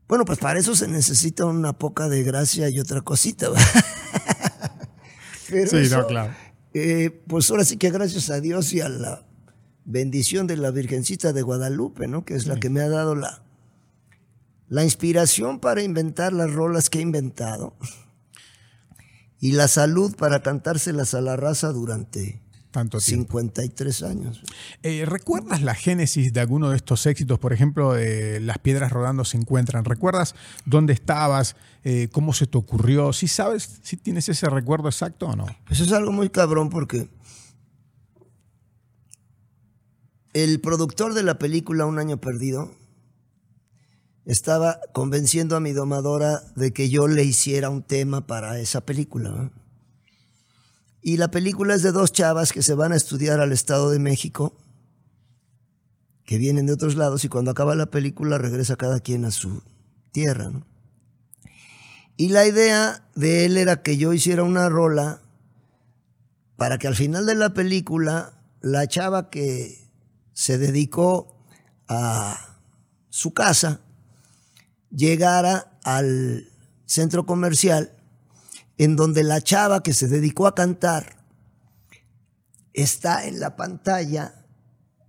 [0.08, 3.48] bueno, pues para eso se necesita una poca de gracia y otra cosita.
[5.48, 6.34] sí, no, claro.
[6.74, 9.26] Eh, pues ahora sí que gracias a Dios y a la
[9.92, 12.26] bendición de la Virgencita de Guadalupe, ¿no?
[12.26, 13.44] Que es la que me ha dado la,
[14.70, 17.76] la inspiración para inventar las rolas que he inventado
[19.40, 24.42] y la salud para cantárselas a la raza durante Tanto 53 años.
[24.82, 27.38] Eh, ¿Recuerdas la génesis de alguno de estos éxitos?
[27.38, 27.96] Por ejemplo,
[28.40, 29.84] Las piedras rodando se encuentran.
[29.84, 31.58] ¿Recuerdas dónde estabas?
[31.84, 33.12] Eh, ¿Cómo se te ocurrió?
[33.12, 35.48] ¿Sí sabes si tienes ese recuerdo exacto o no?
[35.68, 37.10] Pues es algo muy cabrón porque
[40.34, 42.72] el productor de la película Un año perdido
[44.26, 49.52] estaba convenciendo a mi domadora de que yo le hiciera un tema para esa película.
[51.02, 53.98] Y la película es de dos chavas que se van a estudiar al Estado de
[53.98, 54.56] México,
[56.24, 59.64] que vienen de otros lados y cuando acaba la película regresa cada quien a su
[60.12, 60.52] tierra.
[62.16, 65.22] Y la idea de él era que yo hiciera una rola
[66.56, 69.81] para que al final de la película la chava que
[70.42, 71.38] se dedicó
[71.88, 72.58] a
[73.10, 73.82] su casa
[74.90, 76.50] llegara al
[76.88, 77.96] centro comercial
[78.80, 81.24] en donde la chava que se dedicó a cantar
[82.74, 84.44] está en la pantalla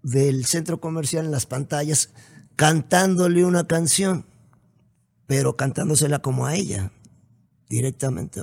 [0.03, 2.11] del centro comercial, en las pantallas,
[2.55, 4.27] cantándole una canción,
[5.27, 6.92] pero cantándosela como a ella,
[7.71, 8.42] directamente.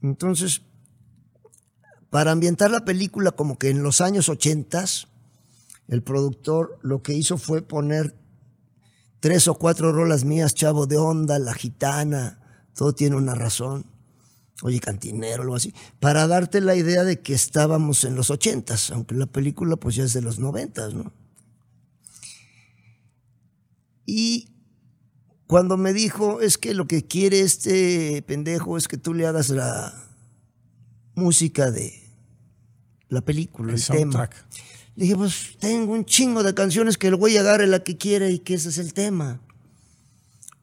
[0.00, 0.62] Entonces,
[2.14, 5.08] para ambientar la película como que en los años ochentas,
[5.88, 8.14] el productor lo que hizo fue poner
[9.18, 12.38] tres o cuatro rolas mías, Chavo de Onda, La Gitana,
[12.72, 13.86] todo tiene una razón.
[14.62, 19.16] Oye, cantinero, algo así, para darte la idea de que estábamos en los ochentas, aunque
[19.16, 21.12] la película pues ya es de los noventas, ¿no?
[24.06, 24.54] Y
[25.48, 29.48] cuando me dijo, es que lo que quiere este pendejo es que tú le hagas
[29.48, 29.92] la
[31.16, 32.03] música de
[33.08, 34.28] la película, el, tema.
[34.96, 38.30] Le dije, pues tengo un chingo de canciones que el güey agarre la que quiere
[38.30, 39.40] y que ese es el tema.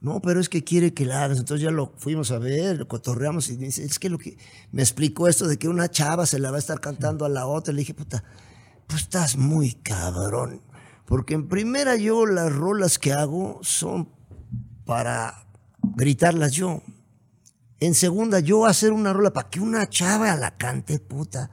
[0.02, 1.38] No, pero es que quiere que la hagas.
[1.38, 4.38] Entonces ya lo fuimos a ver, lo cotorreamos y dice, es que lo que
[4.72, 7.46] me explicó esto de que una chava se la va a estar cantando a la
[7.46, 7.72] otra.
[7.74, 8.24] Le dije, puta,
[8.88, 10.62] pues estás muy cabrón.
[11.06, 14.10] Porque en primera yo las rolas que hago son
[14.86, 15.46] para
[15.96, 16.82] gritarlas yo.
[17.80, 21.52] En segunda, yo hacer una rola para que una chava la cante, puta.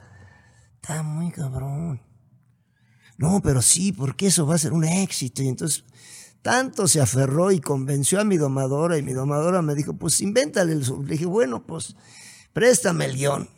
[0.89, 2.01] Está muy cabrón
[3.19, 5.43] no, pero sí, porque eso va a ser un éxito.
[5.43, 5.83] Y entonces,
[6.41, 10.71] tanto se aferró y convenció a mi domadora y mi domadora me dijo, pues invéntale
[10.71, 10.79] el...
[10.79, 11.97] Le dije, bueno, pues
[12.53, 13.49] préstame el guion.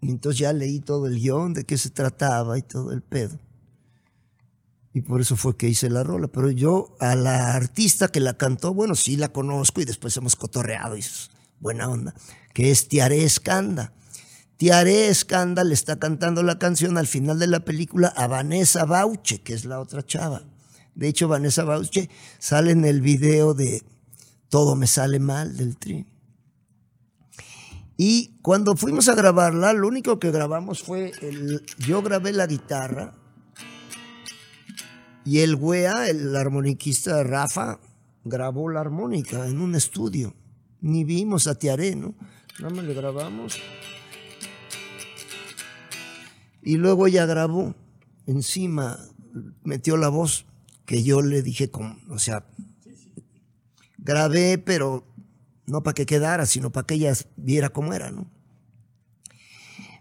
[0.00, 3.40] Y entonces ya leí todo el guion, de qué se trataba y todo el pedo.
[4.94, 6.28] Y por eso fue que hice la rola.
[6.28, 10.36] Pero yo a la artista que la cantó, bueno, sí la conozco y después hemos
[10.36, 12.14] cotorreado y es buena onda,
[12.54, 13.92] que es Tiare Escanda.
[14.56, 19.42] Tiare Escanda le está cantando la canción al final de la película a Vanessa Bauche,
[19.42, 20.42] que es la otra chava.
[20.94, 23.82] De hecho, Vanessa Bauche sale en el video de
[24.48, 26.06] Todo me sale mal del tri.
[27.98, 33.14] Y cuando fuimos a grabarla, lo único que grabamos fue, el, yo grabé la guitarra
[35.24, 37.78] y el wea, el armoniquista Rafa,
[38.24, 40.34] grabó la armónica en un estudio.
[40.80, 42.14] Ni vimos a Tiare, ¿no?
[42.58, 43.60] Nada más le grabamos
[46.66, 47.76] Y luego ella grabó
[48.26, 48.98] encima,
[49.62, 50.46] metió la voz
[50.84, 52.44] que yo le dije, como, o sea,
[53.98, 55.06] grabé, pero
[55.66, 58.28] no para que quedara, sino para que ella viera cómo era, ¿no?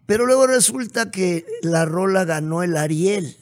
[0.07, 3.37] Pero luego resulta que la rola ganó el Ariel,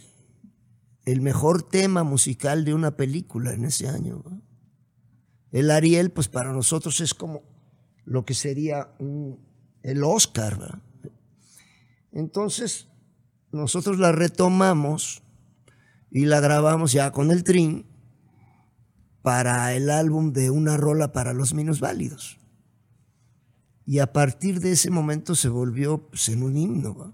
[1.06, 4.22] el mejor tema musical de una película en ese año.
[5.54, 7.42] El Ariel, pues para nosotros es como
[8.04, 8.90] lo que sería
[9.82, 10.82] el Oscar.
[12.12, 12.90] Entonces,
[13.54, 15.24] nosotros la retomamos
[16.12, 17.86] y la grabamos ya con el Trin
[19.22, 22.38] para el álbum de una rola para los minusválidos.
[23.86, 27.14] Y a partir de ese momento se volvió pues, en un himno.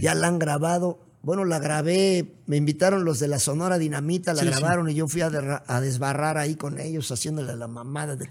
[0.00, 1.00] Ya la han grabado.
[1.22, 5.20] Bueno, la grabé, me invitaron los de la Sonora Dinamita, la grabaron y yo fui
[5.20, 5.30] a,
[5.80, 8.16] desbarrar ahí con ellos haciéndole la mamada.
[8.16, 8.28] De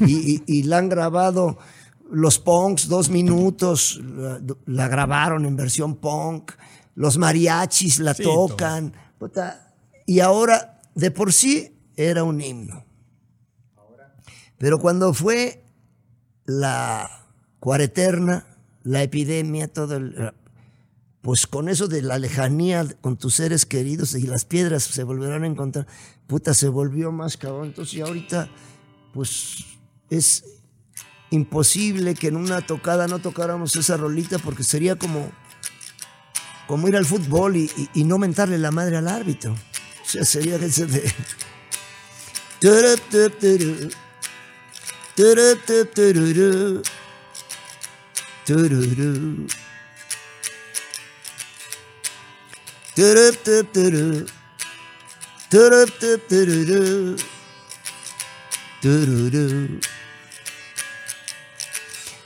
[0.00, 1.58] y, la han grabado
[2.10, 4.00] los punks, dos minutos,
[4.66, 6.52] la, grabaron en versión punk,
[6.94, 8.94] los mariachis la tocan.
[10.06, 12.84] Y ahora, de por sí, era un himno.
[14.58, 15.64] Pero cuando fue
[16.44, 17.10] la
[17.58, 18.46] cuareterna,
[18.82, 20.32] la epidemia, todo el,
[21.24, 25.44] pues con eso de la lejanía con tus seres queridos y las piedras se volverán
[25.44, 25.86] a encontrar,
[26.26, 27.68] puta, se volvió más cabrón.
[27.68, 28.50] Entonces, y ahorita,
[29.14, 29.64] pues
[30.10, 30.44] es
[31.30, 35.32] imposible que en una tocada no tocáramos esa rolita porque sería como,
[36.66, 39.52] como ir al fútbol y, no mentarle la madre al árbitro.
[39.52, 41.12] O sea, sería ese de.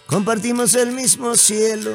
[0.06, 1.94] Compartimos el mismo cielo,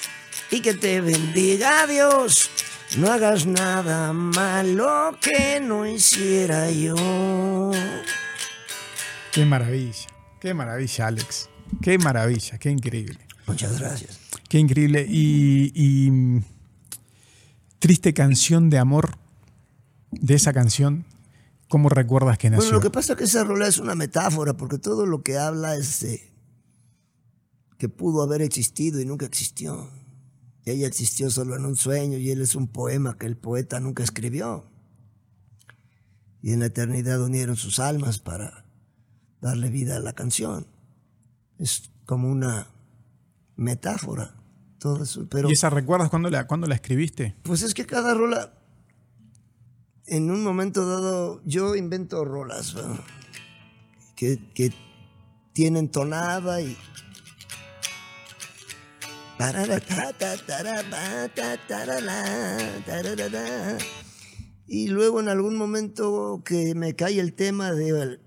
[0.51, 2.51] y que te bendiga Dios.
[2.97, 7.71] No hagas nada malo que no hiciera yo.
[9.31, 10.07] Qué maravilla,
[10.41, 11.49] qué maravilla, Alex.
[11.81, 13.19] Qué maravilla, qué increíble.
[13.47, 14.19] Muchas gracias.
[14.49, 15.07] Qué increíble.
[15.09, 16.43] Y, mm,
[17.79, 19.17] triste canción de amor
[20.11, 21.05] de esa canción.
[21.69, 22.65] ¿Cómo recuerdas que nació?
[22.65, 25.37] Bueno, lo que pasa es que esa rola es una metáfora, porque todo lo que
[25.37, 26.05] habla es
[27.77, 29.89] que pudo haber existido y nunca existió
[30.65, 34.03] ella existió solo en un sueño y él es un poema que el poeta nunca
[34.03, 34.65] escribió.
[36.41, 38.65] Y en la eternidad unieron sus almas para
[39.41, 40.67] darle vida a la canción.
[41.57, 42.67] Es como una
[43.55, 44.35] metáfora.
[44.79, 47.35] Todo eso, pero, ¿Y esa recuerdas cuando la, cuando la escribiste?
[47.43, 48.53] Pues es que cada rola,
[50.07, 52.75] en un momento dado, yo invento rolas
[54.15, 54.73] que, que
[55.53, 56.75] tienen tonada y
[64.67, 68.19] y luego en algún momento que me cae el tema de,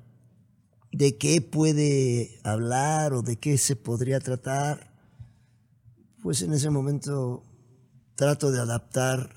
[0.92, 4.92] de qué puede hablar o de qué se podría tratar,
[6.22, 7.42] pues en ese momento
[8.14, 9.30] trato de adaptar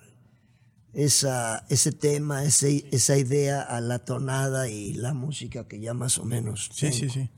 [0.92, 6.18] esa, ese tema, ese, esa idea a la tonada y la música que ya más
[6.18, 6.70] o menos.
[6.74, 7.30] Sí, sí, sí.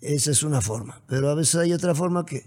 [0.00, 1.02] Esa es una forma.
[1.06, 2.44] Pero a veces hay otra forma que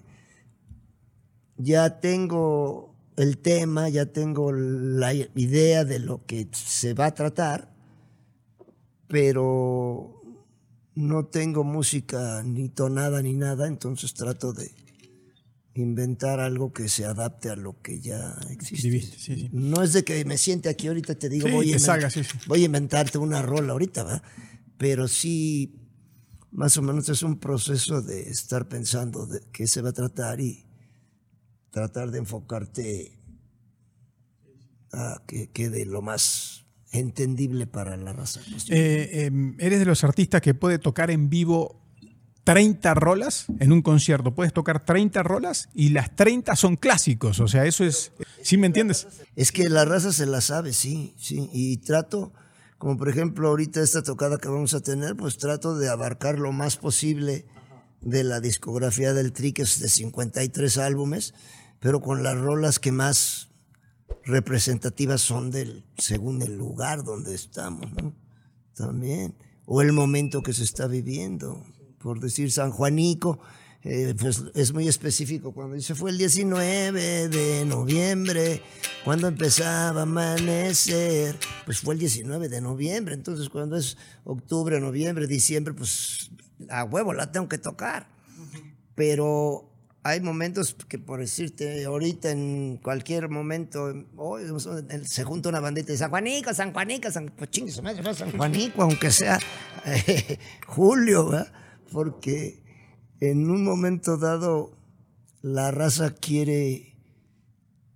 [1.58, 7.74] ya tengo el tema, ya tengo la idea de lo que se va a tratar,
[9.08, 10.22] pero
[10.96, 14.72] no tengo música ni tonada ni nada, entonces trato de
[15.74, 19.50] inventar algo que se adapte a lo que ya existe.
[19.52, 22.10] No es de que me siente aquí ahorita te digo voy, a
[22.48, 24.24] voy a inventarte una rola ahorita, ¿va?
[24.78, 25.79] pero sí
[26.52, 30.40] más o menos es un proceso de estar pensando de qué se va a tratar
[30.40, 30.66] y
[31.72, 33.20] tratar de enfocarte
[34.92, 38.42] a que quede lo más entendible para la raza.
[38.70, 41.80] Eh, em, eres de los artistas que puede tocar en vivo
[42.44, 44.34] 30 rolas en un concierto.
[44.34, 47.40] Puedes tocar 30 rolas y las 30 son clásicos.
[47.40, 48.12] O sea, eso es.
[48.42, 49.08] ¿Sí me entiendes?
[49.36, 51.48] Es que la raza se la sabe, sí, sí.
[51.54, 52.34] Y trato
[52.80, 56.54] como por ejemplo ahorita esta tocada que vamos a tener, pues trato de abarcar lo
[56.54, 57.46] más posible
[58.02, 61.34] de la discografía del Tri, que es de 53 álbumes,
[61.82, 63.50] pero con las rolas que más
[64.24, 68.16] representativas son del, según el lugar donde estamos, ¿no?
[68.74, 69.36] También.
[69.66, 71.66] O el momento que se está viviendo.
[72.00, 73.40] Por decir San Juanico,
[73.84, 75.54] eh, pues es muy específico.
[75.54, 78.62] Cuando dice fue el 19 de noviembre,
[79.06, 83.14] cuando empezaba a amanecer, pues fue el 19 de noviembre.
[83.14, 86.32] Entonces, cuando es octubre, noviembre, diciembre, pues
[86.70, 88.08] a huevo la tengo que tocar.
[88.96, 89.70] Pero
[90.04, 94.44] hay momentos que, por decirte, ahorita en cualquier momento, hoy
[95.06, 99.10] se junta una bandita de San Juanico, San Juanico, San, pues chingue San Juanico, aunque
[99.10, 99.40] sea
[99.86, 101.54] eh, julio, ¿verdad?
[101.92, 102.59] porque
[103.20, 104.72] en un momento dado
[105.42, 106.96] la raza quiere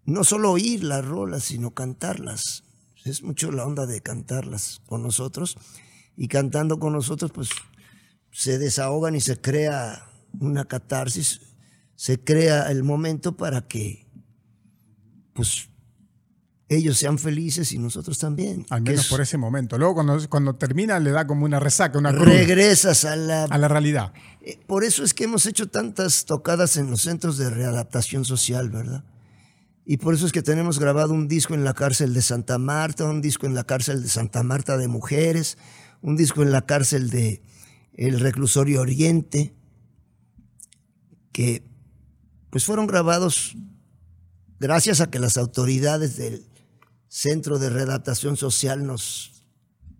[0.06, 2.64] no solo oír las rolas, sino cantarlas.
[3.06, 5.58] Es mucho la onda de cantarlas con nosotros.
[6.16, 7.50] Y cantando con nosotros, pues
[8.32, 10.10] se desahogan y se crea
[10.40, 11.42] una catarsis,
[11.96, 14.08] se crea el momento para que,
[15.34, 15.70] pues,
[16.76, 18.66] ellos sean felices y nosotros también.
[18.70, 19.78] Al menos por ese momento.
[19.78, 22.26] Luego cuando, cuando termina le da como una resaca, una cruz.
[22.26, 24.14] Regresas a la, a la realidad.
[24.42, 28.70] Eh, por eso es que hemos hecho tantas tocadas en los centros de readaptación social,
[28.70, 29.04] ¿verdad?
[29.86, 33.04] Y por eso es que tenemos grabado un disco en la cárcel de Santa Marta,
[33.06, 35.58] un disco en la cárcel de Santa Marta de Mujeres,
[36.02, 37.42] un disco en la cárcel de
[37.94, 39.54] El Reclusorio Oriente,
[41.34, 41.66] que
[42.50, 43.58] pues fueron grabados
[44.60, 46.48] gracias a que las autoridades del
[47.14, 49.46] Centro de Redactación Social nos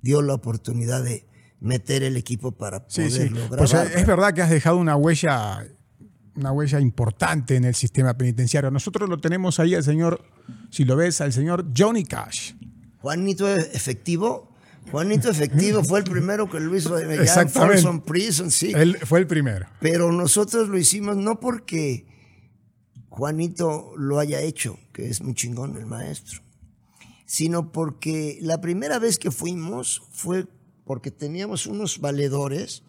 [0.02, 1.28] dio la oportunidad de
[1.60, 3.32] meter el equipo para poder sí.
[3.56, 5.64] Pues es verdad que has dejado una huella,
[6.36, 8.72] una huella importante en el sistema penitenciario.
[8.72, 10.26] Nosotros lo tenemos ahí al señor,
[10.72, 12.54] si lo ves, al señor Johnny Cash.
[12.98, 14.52] Juanito Efectivo.
[14.90, 18.72] Juanito Efectivo fue el primero que lo hizo allá en Prison, sí.
[18.76, 19.68] Él fue el primero.
[19.80, 22.08] Pero nosotros lo hicimos no porque
[23.10, 26.43] Juanito lo haya hecho, que es muy chingón el maestro,
[27.26, 30.48] sino porque la primera vez que fuimos fue
[30.86, 32.84] porque teníamos unos valedores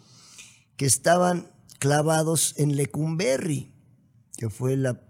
[0.77, 3.73] que estaban clavados en Lecumberri,
[4.37, 5.01] que fue la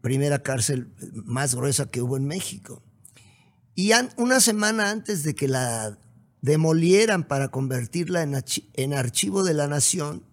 [0.00, 0.92] primera cárcel
[1.24, 2.82] más gruesa que hubo en México.
[3.74, 5.98] Y una semana antes de que la
[6.40, 8.42] demolieran para convertirla en,
[8.74, 10.24] en archivo de la nación,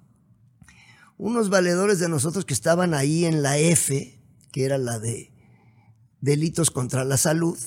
[1.18, 4.20] unos valedores de nosotros que estaban ahí en la F,
[4.52, 5.32] que era la de
[6.20, 7.58] delitos contra la salud,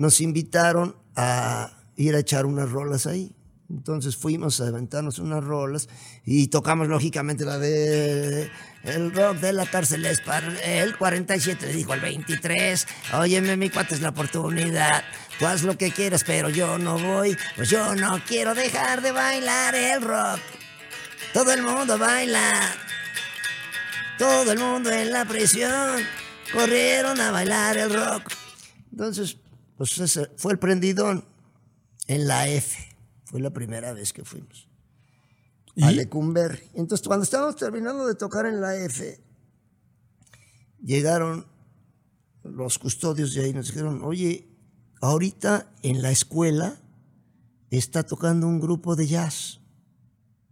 [0.00, 3.36] nos invitaron a ir a echar unas rolas ahí.
[3.68, 5.90] Entonces fuimos a aventarnos unas rolas
[6.24, 8.50] y tocamos lógicamente la de
[8.82, 13.68] el rock de la cárcel es para el 47 le dijo al 23, óyeme mi
[13.68, 15.04] cuate es la oportunidad,
[15.38, 19.12] tú haz lo que quieras pero yo no voy, pues yo no quiero dejar de
[19.12, 20.40] bailar el rock.
[21.34, 22.74] Todo el mundo baila,
[24.18, 26.00] todo el mundo en la prisión
[26.54, 28.32] corrieron a bailar el rock.
[28.90, 29.36] Entonces,
[29.80, 31.24] pues ese fue el prendidón
[32.06, 32.76] en la F.
[33.24, 34.68] Fue la primera vez que fuimos.
[35.74, 35.84] ¿Y?
[35.84, 36.68] A Lecumber.
[36.74, 39.18] Entonces, cuando estábamos terminando de tocar en la F,
[40.82, 41.46] llegaron
[42.42, 44.54] los custodios de ahí y nos dijeron, oye,
[45.00, 46.78] ahorita en la escuela
[47.70, 49.62] está tocando un grupo de jazz.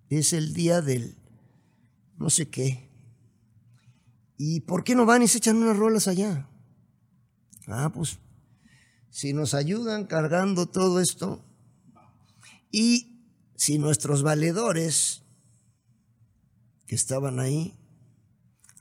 [0.08, 1.18] Es el día del
[2.16, 2.90] no sé qué.
[4.38, 6.48] ¿Y por qué no van y se echan unas rolas allá?
[7.66, 8.18] Ah, pues
[9.18, 11.44] si nos ayudan cargando todo esto
[12.70, 13.18] y
[13.56, 15.24] si nuestros valedores
[16.86, 17.76] que estaban ahí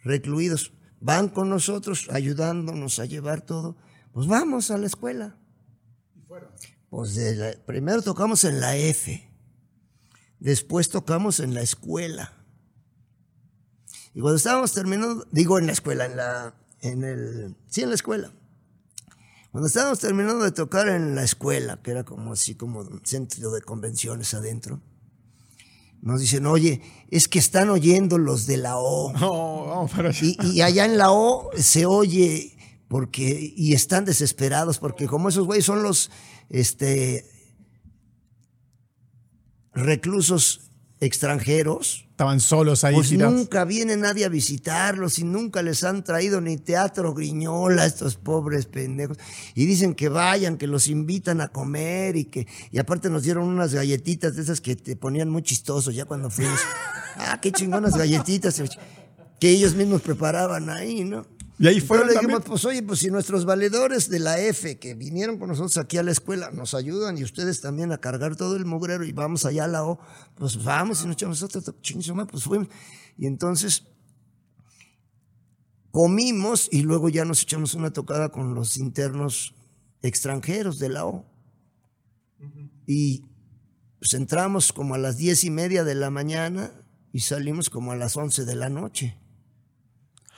[0.03, 3.77] recluidos van con nosotros ayudándonos a llevar todo,
[4.11, 5.35] pues vamos a la escuela.
[6.91, 9.27] Pues de la, primero tocamos en la F,
[10.39, 12.31] después tocamos en la escuela.
[14.13, 17.95] Y cuando estábamos terminando, digo en la escuela, en la, en el, sí, en la
[17.95, 18.31] escuela.
[19.57, 23.49] Cuando estábamos terminando de tocar en la escuela, que era como así como un centro
[23.49, 24.83] de convenciones adentro,
[25.99, 29.11] nos dicen, oye, es que están oyendo los de la O.
[29.19, 30.19] No, vamos para allá.
[30.21, 32.55] Y, y, allá en la O se oye
[32.87, 36.11] porque, y están desesperados porque como esos güeyes son los
[36.49, 37.25] este,
[39.73, 42.06] reclusos extranjeros.
[42.17, 42.95] Estaban solos ahí.
[42.95, 47.85] Pues nunca viene nadie a visitarlos y nunca les han traído ni teatro griñola a
[47.85, 49.19] estos pobres pendejos.
[49.53, 53.43] Y dicen que vayan, que los invitan a comer y que, y aparte nos dieron
[53.47, 56.59] unas galletitas de esas que te ponían muy chistosos ya cuando fuimos.
[57.17, 58.63] ah, qué chingonas galletitas
[59.39, 61.23] que ellos mismos preparaban ahí, ¿no?
[61.59, 62.07] Y ahí fueron.
[62.07, 65.77] le dijimos, pues oye, pues si nuestros valedores de la F que vinieron con nosotros
[65.77, 69.11] aquí a la escuela nos ayudan y ustedes también a cargar todo el mugrero y
[69.11, 69.99] vamos allá a la O,
[70.35, 71.61] pues vamos y nos echamos otro
[72.27, 72.67] pues fuimos.
[73.17, 73.83] Y entonces,
[75.91, 79.55] comimos y luego ya nos echamos una tocada con los internos
[80.03, 81.25] extranjeros de la O.
[82.85, 83.23] Y
[83.97, 86.71] pues entramos como a las diez y media de la mañana
[87.11, 89.17] y salimos como a las once de la noche.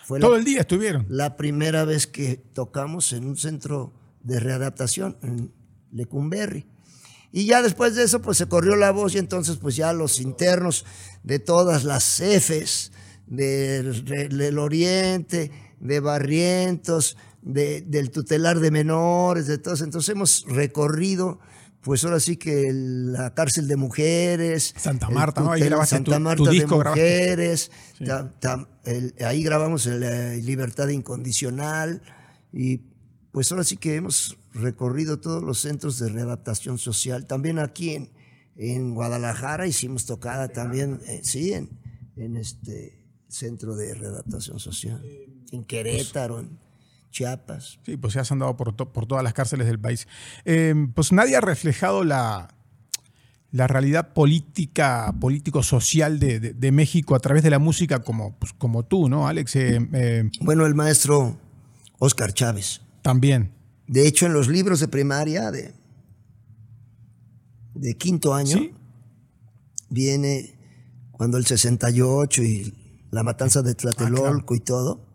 [0.10, 1.06] Fue Todo el día estuvieron.
[1.08, 3.94] La primera vez que tocamos en un centro
[4.24, 5.54] de readaptación en
[5.92, 6.66] Lecumberri.
[7.32, 10.20] Y ya después de eso, pues se corrió la voz y entonces pues ya los
[10.20, 10.84] internos
[11.22, 12.92] de todas las Fs,
[13.28, 19.82] del, Oriente, de Barrientos, del tutelar de menores, de todos.
[19.82, 21.40] Entonces hemos recorrido
[21.82, 24.74] pues ahora sí que la cárcel de mujeres.
[24.78, 25.52] Santa Marta, ¿no?
[25.52, 27.72] Ahí grabaste Santa Marta de mujeres.
[29.26, 32.02] ahí grabamos Libertad Incondicional.
[32.52, 32.82] Y
[33.32, 37.28] pues ahora sí que hemos recorrido todos los centros de readaptación social.
[37.28, 38.12] También aquí en,
[38.56, 41.70] en Guadalajara hicimos tocada también, eh, sí, en,
[42.16, 45.02] en, este centro de readaptación social.
[45.52, 46.60] En Querétaro, en
[47.12, 47.80] Chiapas.
[47.86, 50.08] Sí, pues ya has andado por, por todas las cárceles del país.
[50.46, 52.50] Eh, pues nadie ha reflejado la,
[53.52, 58.86] la realidad política, político-social de, de, México a través de la música como, pues, como
[58.86, 59.56] tú, ¿no, Alex?
[59.56, 61.38] Eh, eh, bueno, el maestro
[61.98, 62.82] Oscar Chávez.
[63.02, 63.52] También.
[63.88, 65.74] De hecho, en los libros de primaria de,
[67.74, 68.60] de quinto año,
[69.90, 70.60] viene
[71.12, 72.74] cuando el 68 y
[73.10, 75.09] la matanza de Tlatelolco y todo,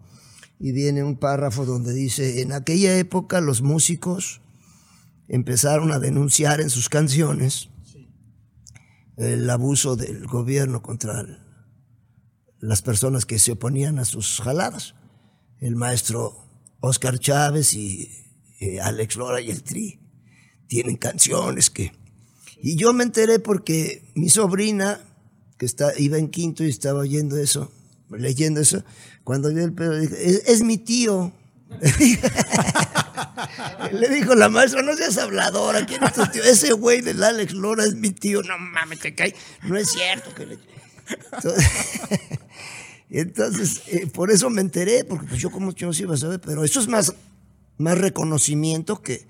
[0.59, 4.41] y viene un párrafo donde dice, en aquella época los músicos
[5.29, 7.71] empezaron a denunciar en sus canciones
[9.17, 11.25] el abuso del gobierno contra
[12.59, 14.95] las personas que se oponían a sus jaladas.
[15.61, 16.47] El maestro
[16.81, 18.11] Oscar Chávez y
[18.83, 20.01] Alex Lora y el Tri
[20.67, 21.93] tienen canciones que...
[22.61, 25.01] Y yo me enteré porque mi sobrina,
[25.59, 27.71] que está, iba en quinto y estaba oyendo eso,
[28.11, 28.85] leyendo eso,
[29.23, 31.33] cuando vio el pedo, dije, es, mi tío.
[33.93, 36.43] Le dijo la maestra, no seas habladora, ¿quién es tu tío?
[36.45, 39.35] Ese güey del Alex Lora es mi tío, no mames, te cae.
[39.63, 40.47] No es cierto que
[43.11, 46.41] Entonces, eh, por eso me enteré, porque pues yo como yo sí iba a saber,
[46.41, 47.15] pero eso es más,
[47.77, 49.27] más reconocimiento que,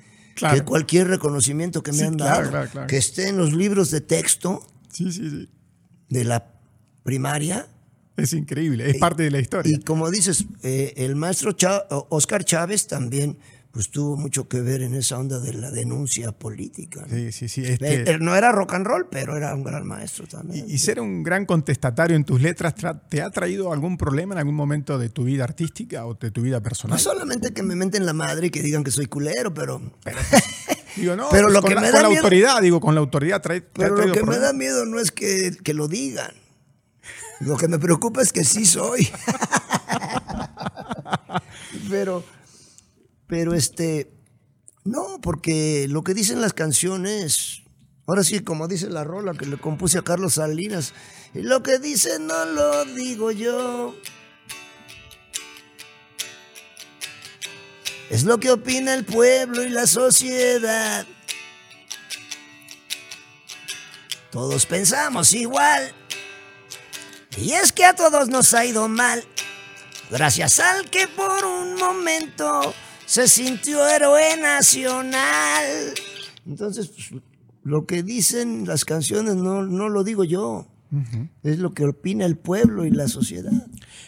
[0.64, 2.86] cualquier reconocimiento que me han dado.
[2.86, 4.66] que esté en los libros de texto
[6.08, 6.52] de la
[7.02, 7.68] primaria
[8.16, 9.74] es increíble, es parte de la historia.
[9.74, 11.56] Y como dices, eh, el maestro
[12.10, 13.38] Oscar Chávez también
[13.74, 17.06] pues tuvo mucho que ver en esa onda de la denuncia política.
[17.10, 17.64] Sí, sí, sí.
[17.64, 18.08] Este...
[18.08, 20.64] Eh, no era rock and roll, pero era un gran maestro también.
[20.68, 22.76] Y, ser un gran contestatario en tus letras,
[23.08, 26.42] ¿te ha traído algún problema en algún momento de tu vida artística o de tu
[26.42, 26.94] vida personal?
[26.94, 29.82] No solamente que me menten la madre y que digan que soy culero, pero...
[30.04, 30.18] pero
[30.96, 32.94] digo, no, pero pues lo con que la, me da con la autoridad, digo, con
[32.94, 33.60] la autoridad trae...
[33.60, 36.43] Pero lo que me da miedo no es que, que lo digan
[37.44, 39.08] lo que me preocupa es que sí soy.
[41.90, 42.24] pero,
[43.26, 44.10] pero este,
[44.84, 47.62] no, porque lo que dicen las canciones,
[48.06, 50.94] ahora sí, como dice la rola que le compuse a Carlos Salinas,
[51.34, 53.94] lo que dicen no lo digo yo.
[58.10, 61.06] Es lo que opina el pueblo y la sociedad.
[64.30, 65.94] Todos pensamos igual.
[67.36, 69.24] Y es que a todos nos ha ido mal,
[70.10, 72.74] gracias al que por un momento
[73.06, 75.94] se sintió héroe nacional.
[76.46, 77.22] Entonces, pues,
[77.64, 80.68] lo que dicen las canciones no, no lo digo yo.
[81.42, 83.50] Es lo que opina el pueblo y la sociedad.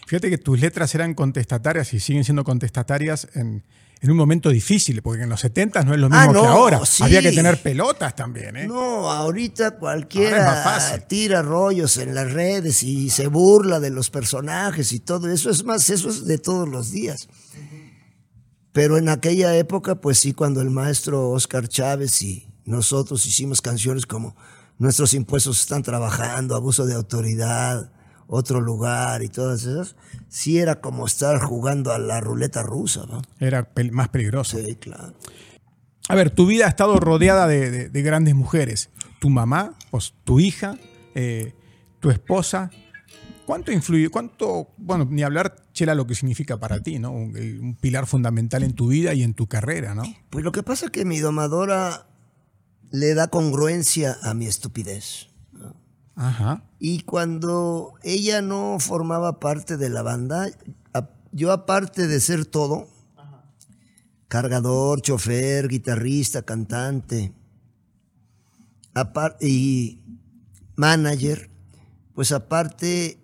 [0.06, 3.64] Fíjate que tus letras eran contestatarias y siguen siendo contestatarias en,
[4.00, 6.80] en un momento difícil, porque en los 70 no es lo mismo ah, que ahora.
[7.00, 8.56] Había que tener pelotas también.
[8.56, 8.66] ¿eh?
[8.66, 15.00] No, ahorita cualquiera tira rollos en las redes y se burla de los personajes y
[15.00, 15.50] todo eso.
[15.50, 17.28] Es más, eso es de todos los días.
[18.72, 24.04] Pero en aquella época, pues sí, cuando el maestro Oscar Chávez y nosotros hicimos canciones
[24.04, 24.36] como
[24.78, 27.90] Nuestros impuestos están trabajando, abuso de autoridad,
[28.28, 29.96] otro lugar y todas esas,
[30.28, 33.22] sí era como estar jugando a la ruleta rusa, ¿no?
[33.38, 34.58] Era más peligroso.
[34.58, 35.14] Sí, claro.
[36.08, 38.90] A ver, tu vida ha estado rodeada de, grandes mujeres.
[39.20, 40.78] Tu mamá, pues, tu hija,
[41.14, 41.54] eh,
[42.00, 42.70] tu esposa.
[43.44, 44.08] ¿Cuánto influye?
[44.08, 47.12] ¿Cuánto, bueno, ni hablar, Chela, lo que significa para ti, ¿no?
[47.12, 50.02] Un, un, pilar fundamental en tu vida y en tu carrera, ¿no?
[50.30, 52.08] Pues lo que pasa es que mi domadora
[52.90, 55.28] le da congruencia a mi estupidez.
[56.78, 60.48] Y cuando ella no formaba parte de la banda,
[61.32, 62.88] yo aparte de ser todo,
[64.28, 67.34] cargador, chofer, guitarrista, cantante,
[69.40, 70.00] y
[70.76, 71.50] manager,
[72.14, 73.20] pues aparte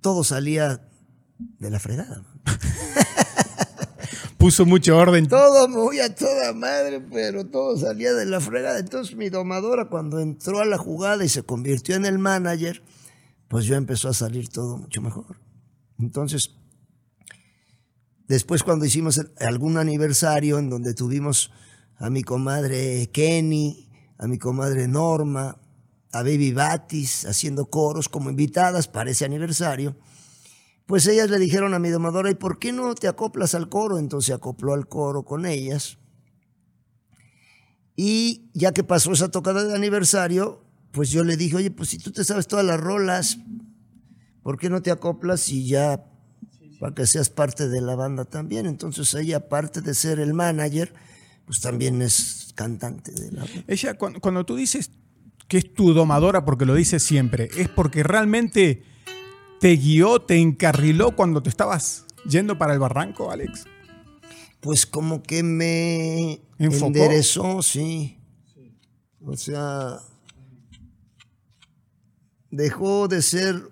[0.00, 0.88] todo salía
[1.58, 2.22] de la fregada.
[4.44, 5.26] Puso mucho orden.
[5.26, 8.78] Todo muy a toda madre, pero todo salía de la fregada.
[8.78, 12.82] Entonces mi domadora cuando entró a la jugada y se convirtió en el manager,
[13.48, 15.38] pues ya empezó a salir todo mucho mejor.
[15.98, 16.56] Entonces,
[18.28, 21.50] después cuando hicimos algún aniversario en donde tuvimos
[21.96, 23.88] a mi comadre Kenny,
[24.18, 25.58] a mi comadre Norma,
[26.12, 29.96] a Baby Batis haciendo coros como invitadas para ese aniversario,
[30.86, 33.98] pues ellas le dijeron a mi domadora, ¿y por qué no te acoplas al coro?
[33.98, 35.98] Entonces se acopló al coro con ellas.
[37.96, 41.98] Y ya que pasó esa tocada de aniversario, pues yo le dije, oye, pues si
[41.98, 43.38] tú te sabes todas las rolas,
[44.42, 46.04] ¿por qué no te acoplas y ya
[46.80, 48.66] para que seas parte de la banda también?
[48.66, 50.92] Entonces ella, aparte de ser el manager,
[51.46, 53.64] pues también es cantante de la banda.
[53.68, 54.90] Ella, cuando, cuando tú dices
[55.48, 58.82] que es tu domadora, porque lo dices siempre, es porque realmente
[59.64, 63.64] te guió, te encarriló cuando te estabas yendo para el barranco, Alex.
[64.60, 66.88] Pues como que me ¿Enfocó?
[66.88, 68.18] enderezó, sí.
[69.24, 70.00] O sea,
[72.50, 73.70] dejó de ser,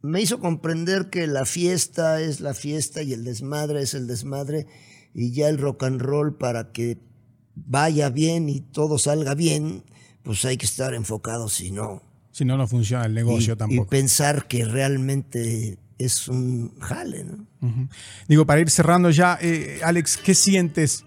[0.00, 4.68] me hizo comprender que la fiesta es la fiesta y el desmadre es el desmadre
[5.12, 6.98] y ya el rock and roll para que
[7.56, 9.82] vaya bien y todo salga bien,
[10.22, 12.09] pues hay que estar enfocados, si no.
[12.32, 13.82] Si no, no funciona el negocio y, tampoco.
[13.84, 17.46] y pensar que realmente es un jale, ¿no?
[18.28, 21.04] Digo, para ir cerrando ya, eh, Alex, ¿qué sientes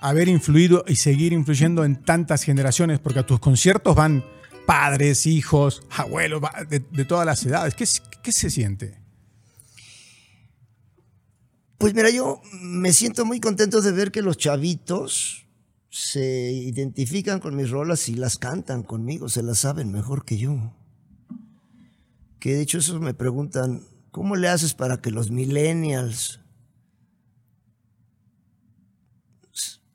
[0.00, 3.00] haber influido y seguir influyendo en tantas generaciones?
[3.00, 4.24] Porque a tus conciertos van
[4.66, 7.74] padres, hijos, abuelos, de, de todas las edades.
[7.74, 7.84] ¿Qué,
[8.22, 9.00] qué se siente?
[11.78, 15.46] Pues mira, yo me siento muy contento de ver que los chavitos
[15.90, 20.72] se identifican con mis rolas y las cantan conmigo, se las saben mejor que yo.
[22.38, 26.40] Que de hecho esos me preguntan, ¿cómo le haces para que los millennials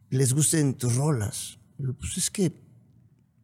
[0.09, 1.57] les gusten tus rolas?
[1.77, 2.53] Digo, Pues es que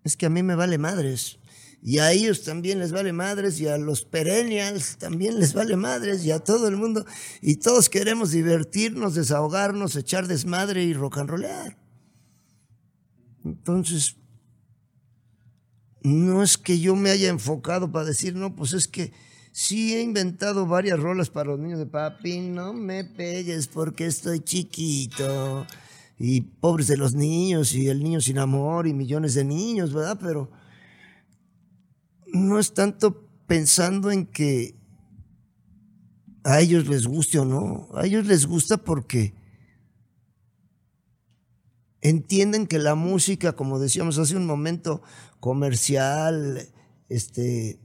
[0.04, 1.38] es que a mí me vale madres.
[1.84, 6.24] Y a ellos también les vale madres, y a los perennials también les vale madres,
[6.24, 7.06] y a todo el mundo.
[7.41, 11.80] Y todos queremos divertirnos, desahogarnos, echar desmadre y rock and rollear.
[13.44, 14.18] Entonces,
[16.04, 19.14] no es que yo me haya enfocado para decir, no, pues es que
[19.52, 24.39] sí he inventado varias rolas para los niños de papi, no me pegues porque estoy
[24.39, 25.66] chiquito.
[26.18, 30.20] Y pobres de los niños, y el niño sin amor, y millones de niños, ¿verdad?
[30.22, 30.52] Pero
[32.28, 34.76] no es tanto pensando en que
[36.44, 37.89] a ellos les guste o no.
[37.96, 39.34] A ellos les gusta porque
[42.02, 45.02] entienden que la música, como decíamos hace un momento,
[45.39, 46.68] comercial,
[47.10, 47.80] este,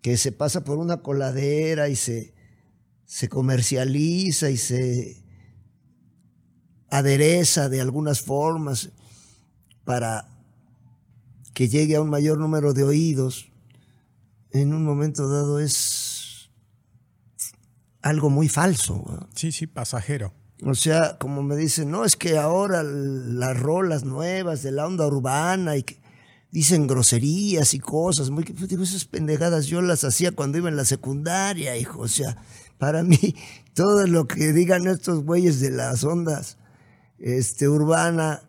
[0.00, 2.34] que se pasa por una coladera y se,
[3.04, 5.22] se comercializa y se
[6.90, 8.90] adereza de algunas formas
[9.84, 10.28] para
[11.54, 13.50] que llegue a un mayor número de oídos,
[14.50, 16.50] en un momento dado es
[18.02, 19.28] algo muy falso.
[19.34, 20.32] Sí, sí, pasajero.
[20.64, 25.06] O sea, como me dicen, no, es que ahora las rolas nuevas de la onda
[25.06, 26.00] urbana y que
[26.52, 30.76] dicen groserías y cosas, muy pues digo, esas pendejadas yo las hacía cuando iba en
[30.76, 32.00] la secundaria, hijo.
[32.02, 32.36] O sea,
[32.78, 33.18] para mí,
[33.74, 36.58] todo lo que digan estos güeyes de las ondas
[37.18, 38.42] este, urbana,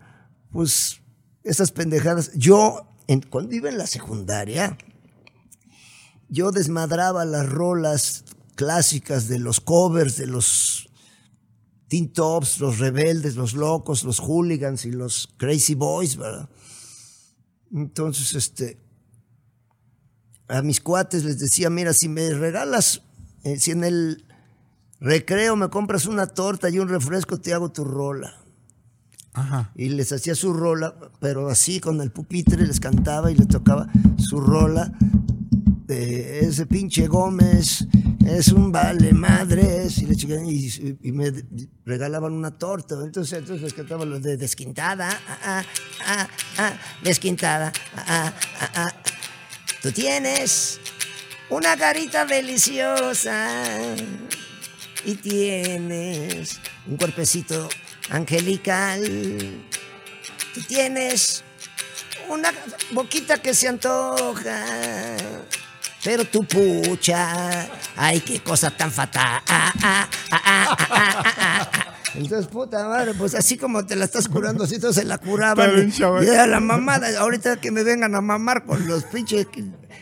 [0.52, 1.02] pues
[1.44, 2.32] esas pendejadas.
[2.36, 4.78] Yo, en- cuando iba en la secundaria,
[6.30, 8.24] yo desmadraba las rolas
[8.56, 10.90] clásicas de los covers de los
[11.94, 16.50] Teen Tops, los rebeldes, los locos, los hooligans y los crazy boys, ¿verdad?
[17.72, 18.80] Entonces, este,
[20.48, 23.04] a mis cuates les decía, mira, si me regalas,
[23.44, 24.26] eh, si en el
[25.02, 28.42] recreo me compras una torta y un refresco, te hago tu rola.
[29.34, 29.72] Ajá.
[29.76, 33.88] Y les hacía su rola, pero así con el pupitre les cantaba y les tocaba
[34.18, 34.92] su rola
[35.94, 37.86] de ese pinche Gómez
[38.26, 41.32] es un vale madres y, me
[41.86, 42.96] regalaban una torta.
[43.04, 45.64] Entonces, entonces les cantaba lo de desquintada, ah,
[46.06, 46.28] ah,
[46.58, 46.74] ah,
[47.04, 47.72] desquintada.
[49.82, 50.80] Tú tienes
[51.50, 53.96] una carita deliciosa
[55.06, 57.70] y tienes un cuerpecito
[58.10, 59.02] angelical.
[60.56, 61.44] Tú tienes
[62.30, 62.52] una
[62.92, 64.66] boquita que se antoja.
[66.04, 69.42] Pero tu pucha, ay, qué cosa tan fatal.
[69.48, 71.70] Ah, ah, ah.
[72.16, 75.92] Entonces, puta madre, pues así como te la estás curando, así se la curaban.
[75.92, 77.08] Y era la mamada.
[77.20, 79.48] Ahorita que me vengan a mamar con los pinches,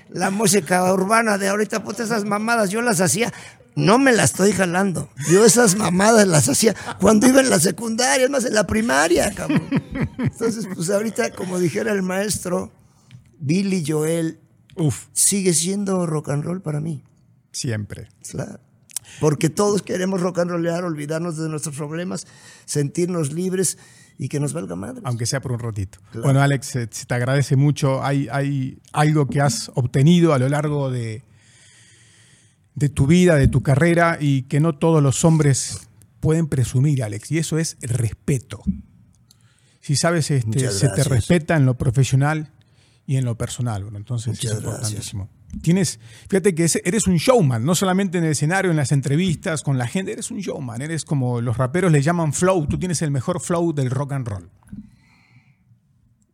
[0.09, 3.31] la música urbana de ahorita, puta, esas mamadas yo las hacía
[3.75, 5.09] no me la estoy jalando.
[5.29, 9.69] Yo esas mamadas las hacía cuando iba en la secundaria, más en la primaria, cabrón.
[10.17, 12.71] Entonces, pues ahorita, como dijera el maestro,
[13.39, 14.40] Billy Joel
[14.75, 17.03] Uf, sigue siendo rock and roll para mí.
[17.51, 18.07] siempre.
[18.29, 18.59] Claro.
[19.19, 22.25] Porque todos queremos rock and rollear, olvidarnos de nuestros problemas,
[22.65, 23.77] sentirnos libres
[24.17, 25.01] y que nos valga madre.
[25.03, 25.99] Aunque sea por un ratito.
[26.13, 28.03] Bueno, Alex, se, se te agradece mucho.
[28.03, 31.23] Hay, hay algo que has obtenido a lo largo de,
[32.75, 35.87] de tu vida, de tu carrera, y que no todos los hombres
[36.19, 38.61] pueden presumir, Alex, y eso es respeto.
[39.81, 42.51] Si sabes, este, se te respeta en lo profesional
[43.11, 43.83] y en lo personal.
[43.83, 44.73] Bueno, entonces Muchas es gracias.
[44.73, 45.29] importantísimo.
[45.61, 45.99] Tienes,
[46.29, 49.85] fíjate que eres un showman, no solamente en el escenario, en las entrevistas, con la
[49.85, 53.41] gente, eres un showman, eres como los raperos le llaman flow, tú tienes el mejor
[53.41, 54.49] flow del rock and roll.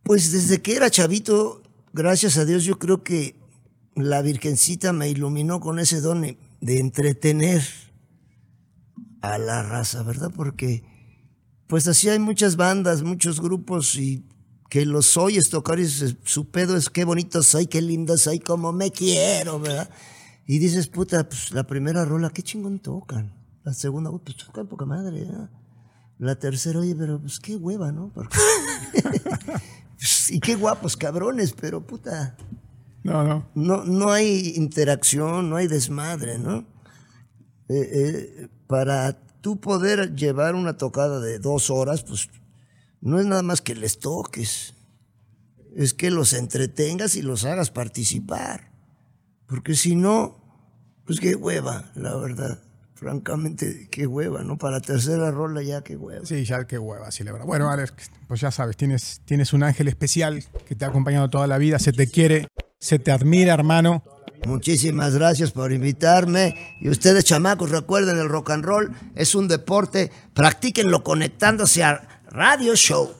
[0.04, 3.34] Pues desde que era chavito, gracias a Dios, yo creo que
[3.96, 6.22] la Virgencita me iluminó con ese don
[6.60, 7.60] de entretener
[9.20, 10.30] a la raza, ¿verdad?
[10.32, 10.84] Porque
[11.66, 14.27] pues así hay muchas bandas, muchos grupos y
[14.68, 18.38] que los oyes tocar y dices, su pedo es qué bonito soy, qué lindo soy,
[18.38, 19.88] como me quiero, ¿verdad?
[20.46, 23.32] Y dices, puta, pues la primera rola, qué chingón tocan.
[23.64, 25.50] La segunda, "Uy, pues tocan poca madre, ¿verdad?
[26.18, 28.12] La tercera, oye, pero pues qué hueva, ¿no?
[30.30, 32.36] Y qué guapos cabrones, pero puta,
[33.02, 33.48] No, no.
[33.54, 36.58] no, no hay interacción, no hay desmadre, ¿no?
[37.68, 42.28] Eh, eh, para tú poder llevar una tocada de dos horas, pues
[43.00, 44.74] no es nada más que les toques,
[45.76, 48.72] es que los entretengas y los hagas participar,
[49.46, 50.38] porque si no,
[51.04, 52.60] pues qué hueva, la verdad.
[52.94, 54.58] Francamente, qué hueva, ¿no?
[54.58, 56.26] Para tercera rola ya, qué hueva.
[56.26, 57.46] Sí, ya qué hueva, sí, la verdad.
[57.46, 57.92] Bueno, Alex,
[58.26, 61.78] pues ya sabes, tienes, tienes un ángel especial que te ha acompañado toda la vida,
[61.78, 62.48] se te quiere,
[62.80, 64.02] se te admira, hermano.
[64.46, 66.76] Muchísimas gracias por invitarme.
[66.80, 70.10] Y ustedes, chamacos, recuerden, el rock and roll es un deporte.
[70.34, 73.12] Practíquenlo conectándose a Radio Show.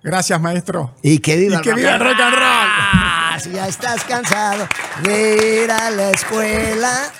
[0.00, 0.94] Gracias, maestro.
[1.02, 2.44] Y que viva, Y que viva el rock and roll.
[2.44, 4.68] Ah, Si ya estás cansado
[5.02, 7.10] de ir a la escuela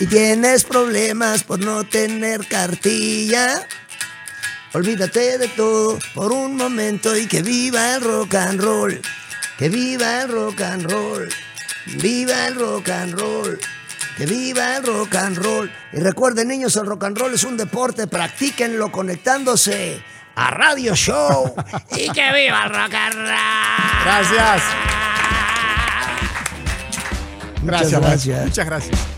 [0.00, 3.62] y tienes problemas por no tener cartilla,
[4.72, 9.00] olvídate de todo por un momento y que viva el rock and roll.
[9.56, 11.28] Que viva el rock and roll.
[11.86, 13.56] Viva el rock and roll.
[14.18, 15.70] Que viva el rock and roll.
[15.92, 18.08] Y recuerden, niños, el rock and roll es un deporte.
[18.08, 20.02] Practíquenlo conectándose
[20.34, 21.54] a Radio Show.
[21.96, 24.04] y que viva el rock and roll.
[24.04, 24.62] Gracias.
[27.62, 28.44] Muchas Gracias, gracias.
[28.44, 29.17] Muchas gracias.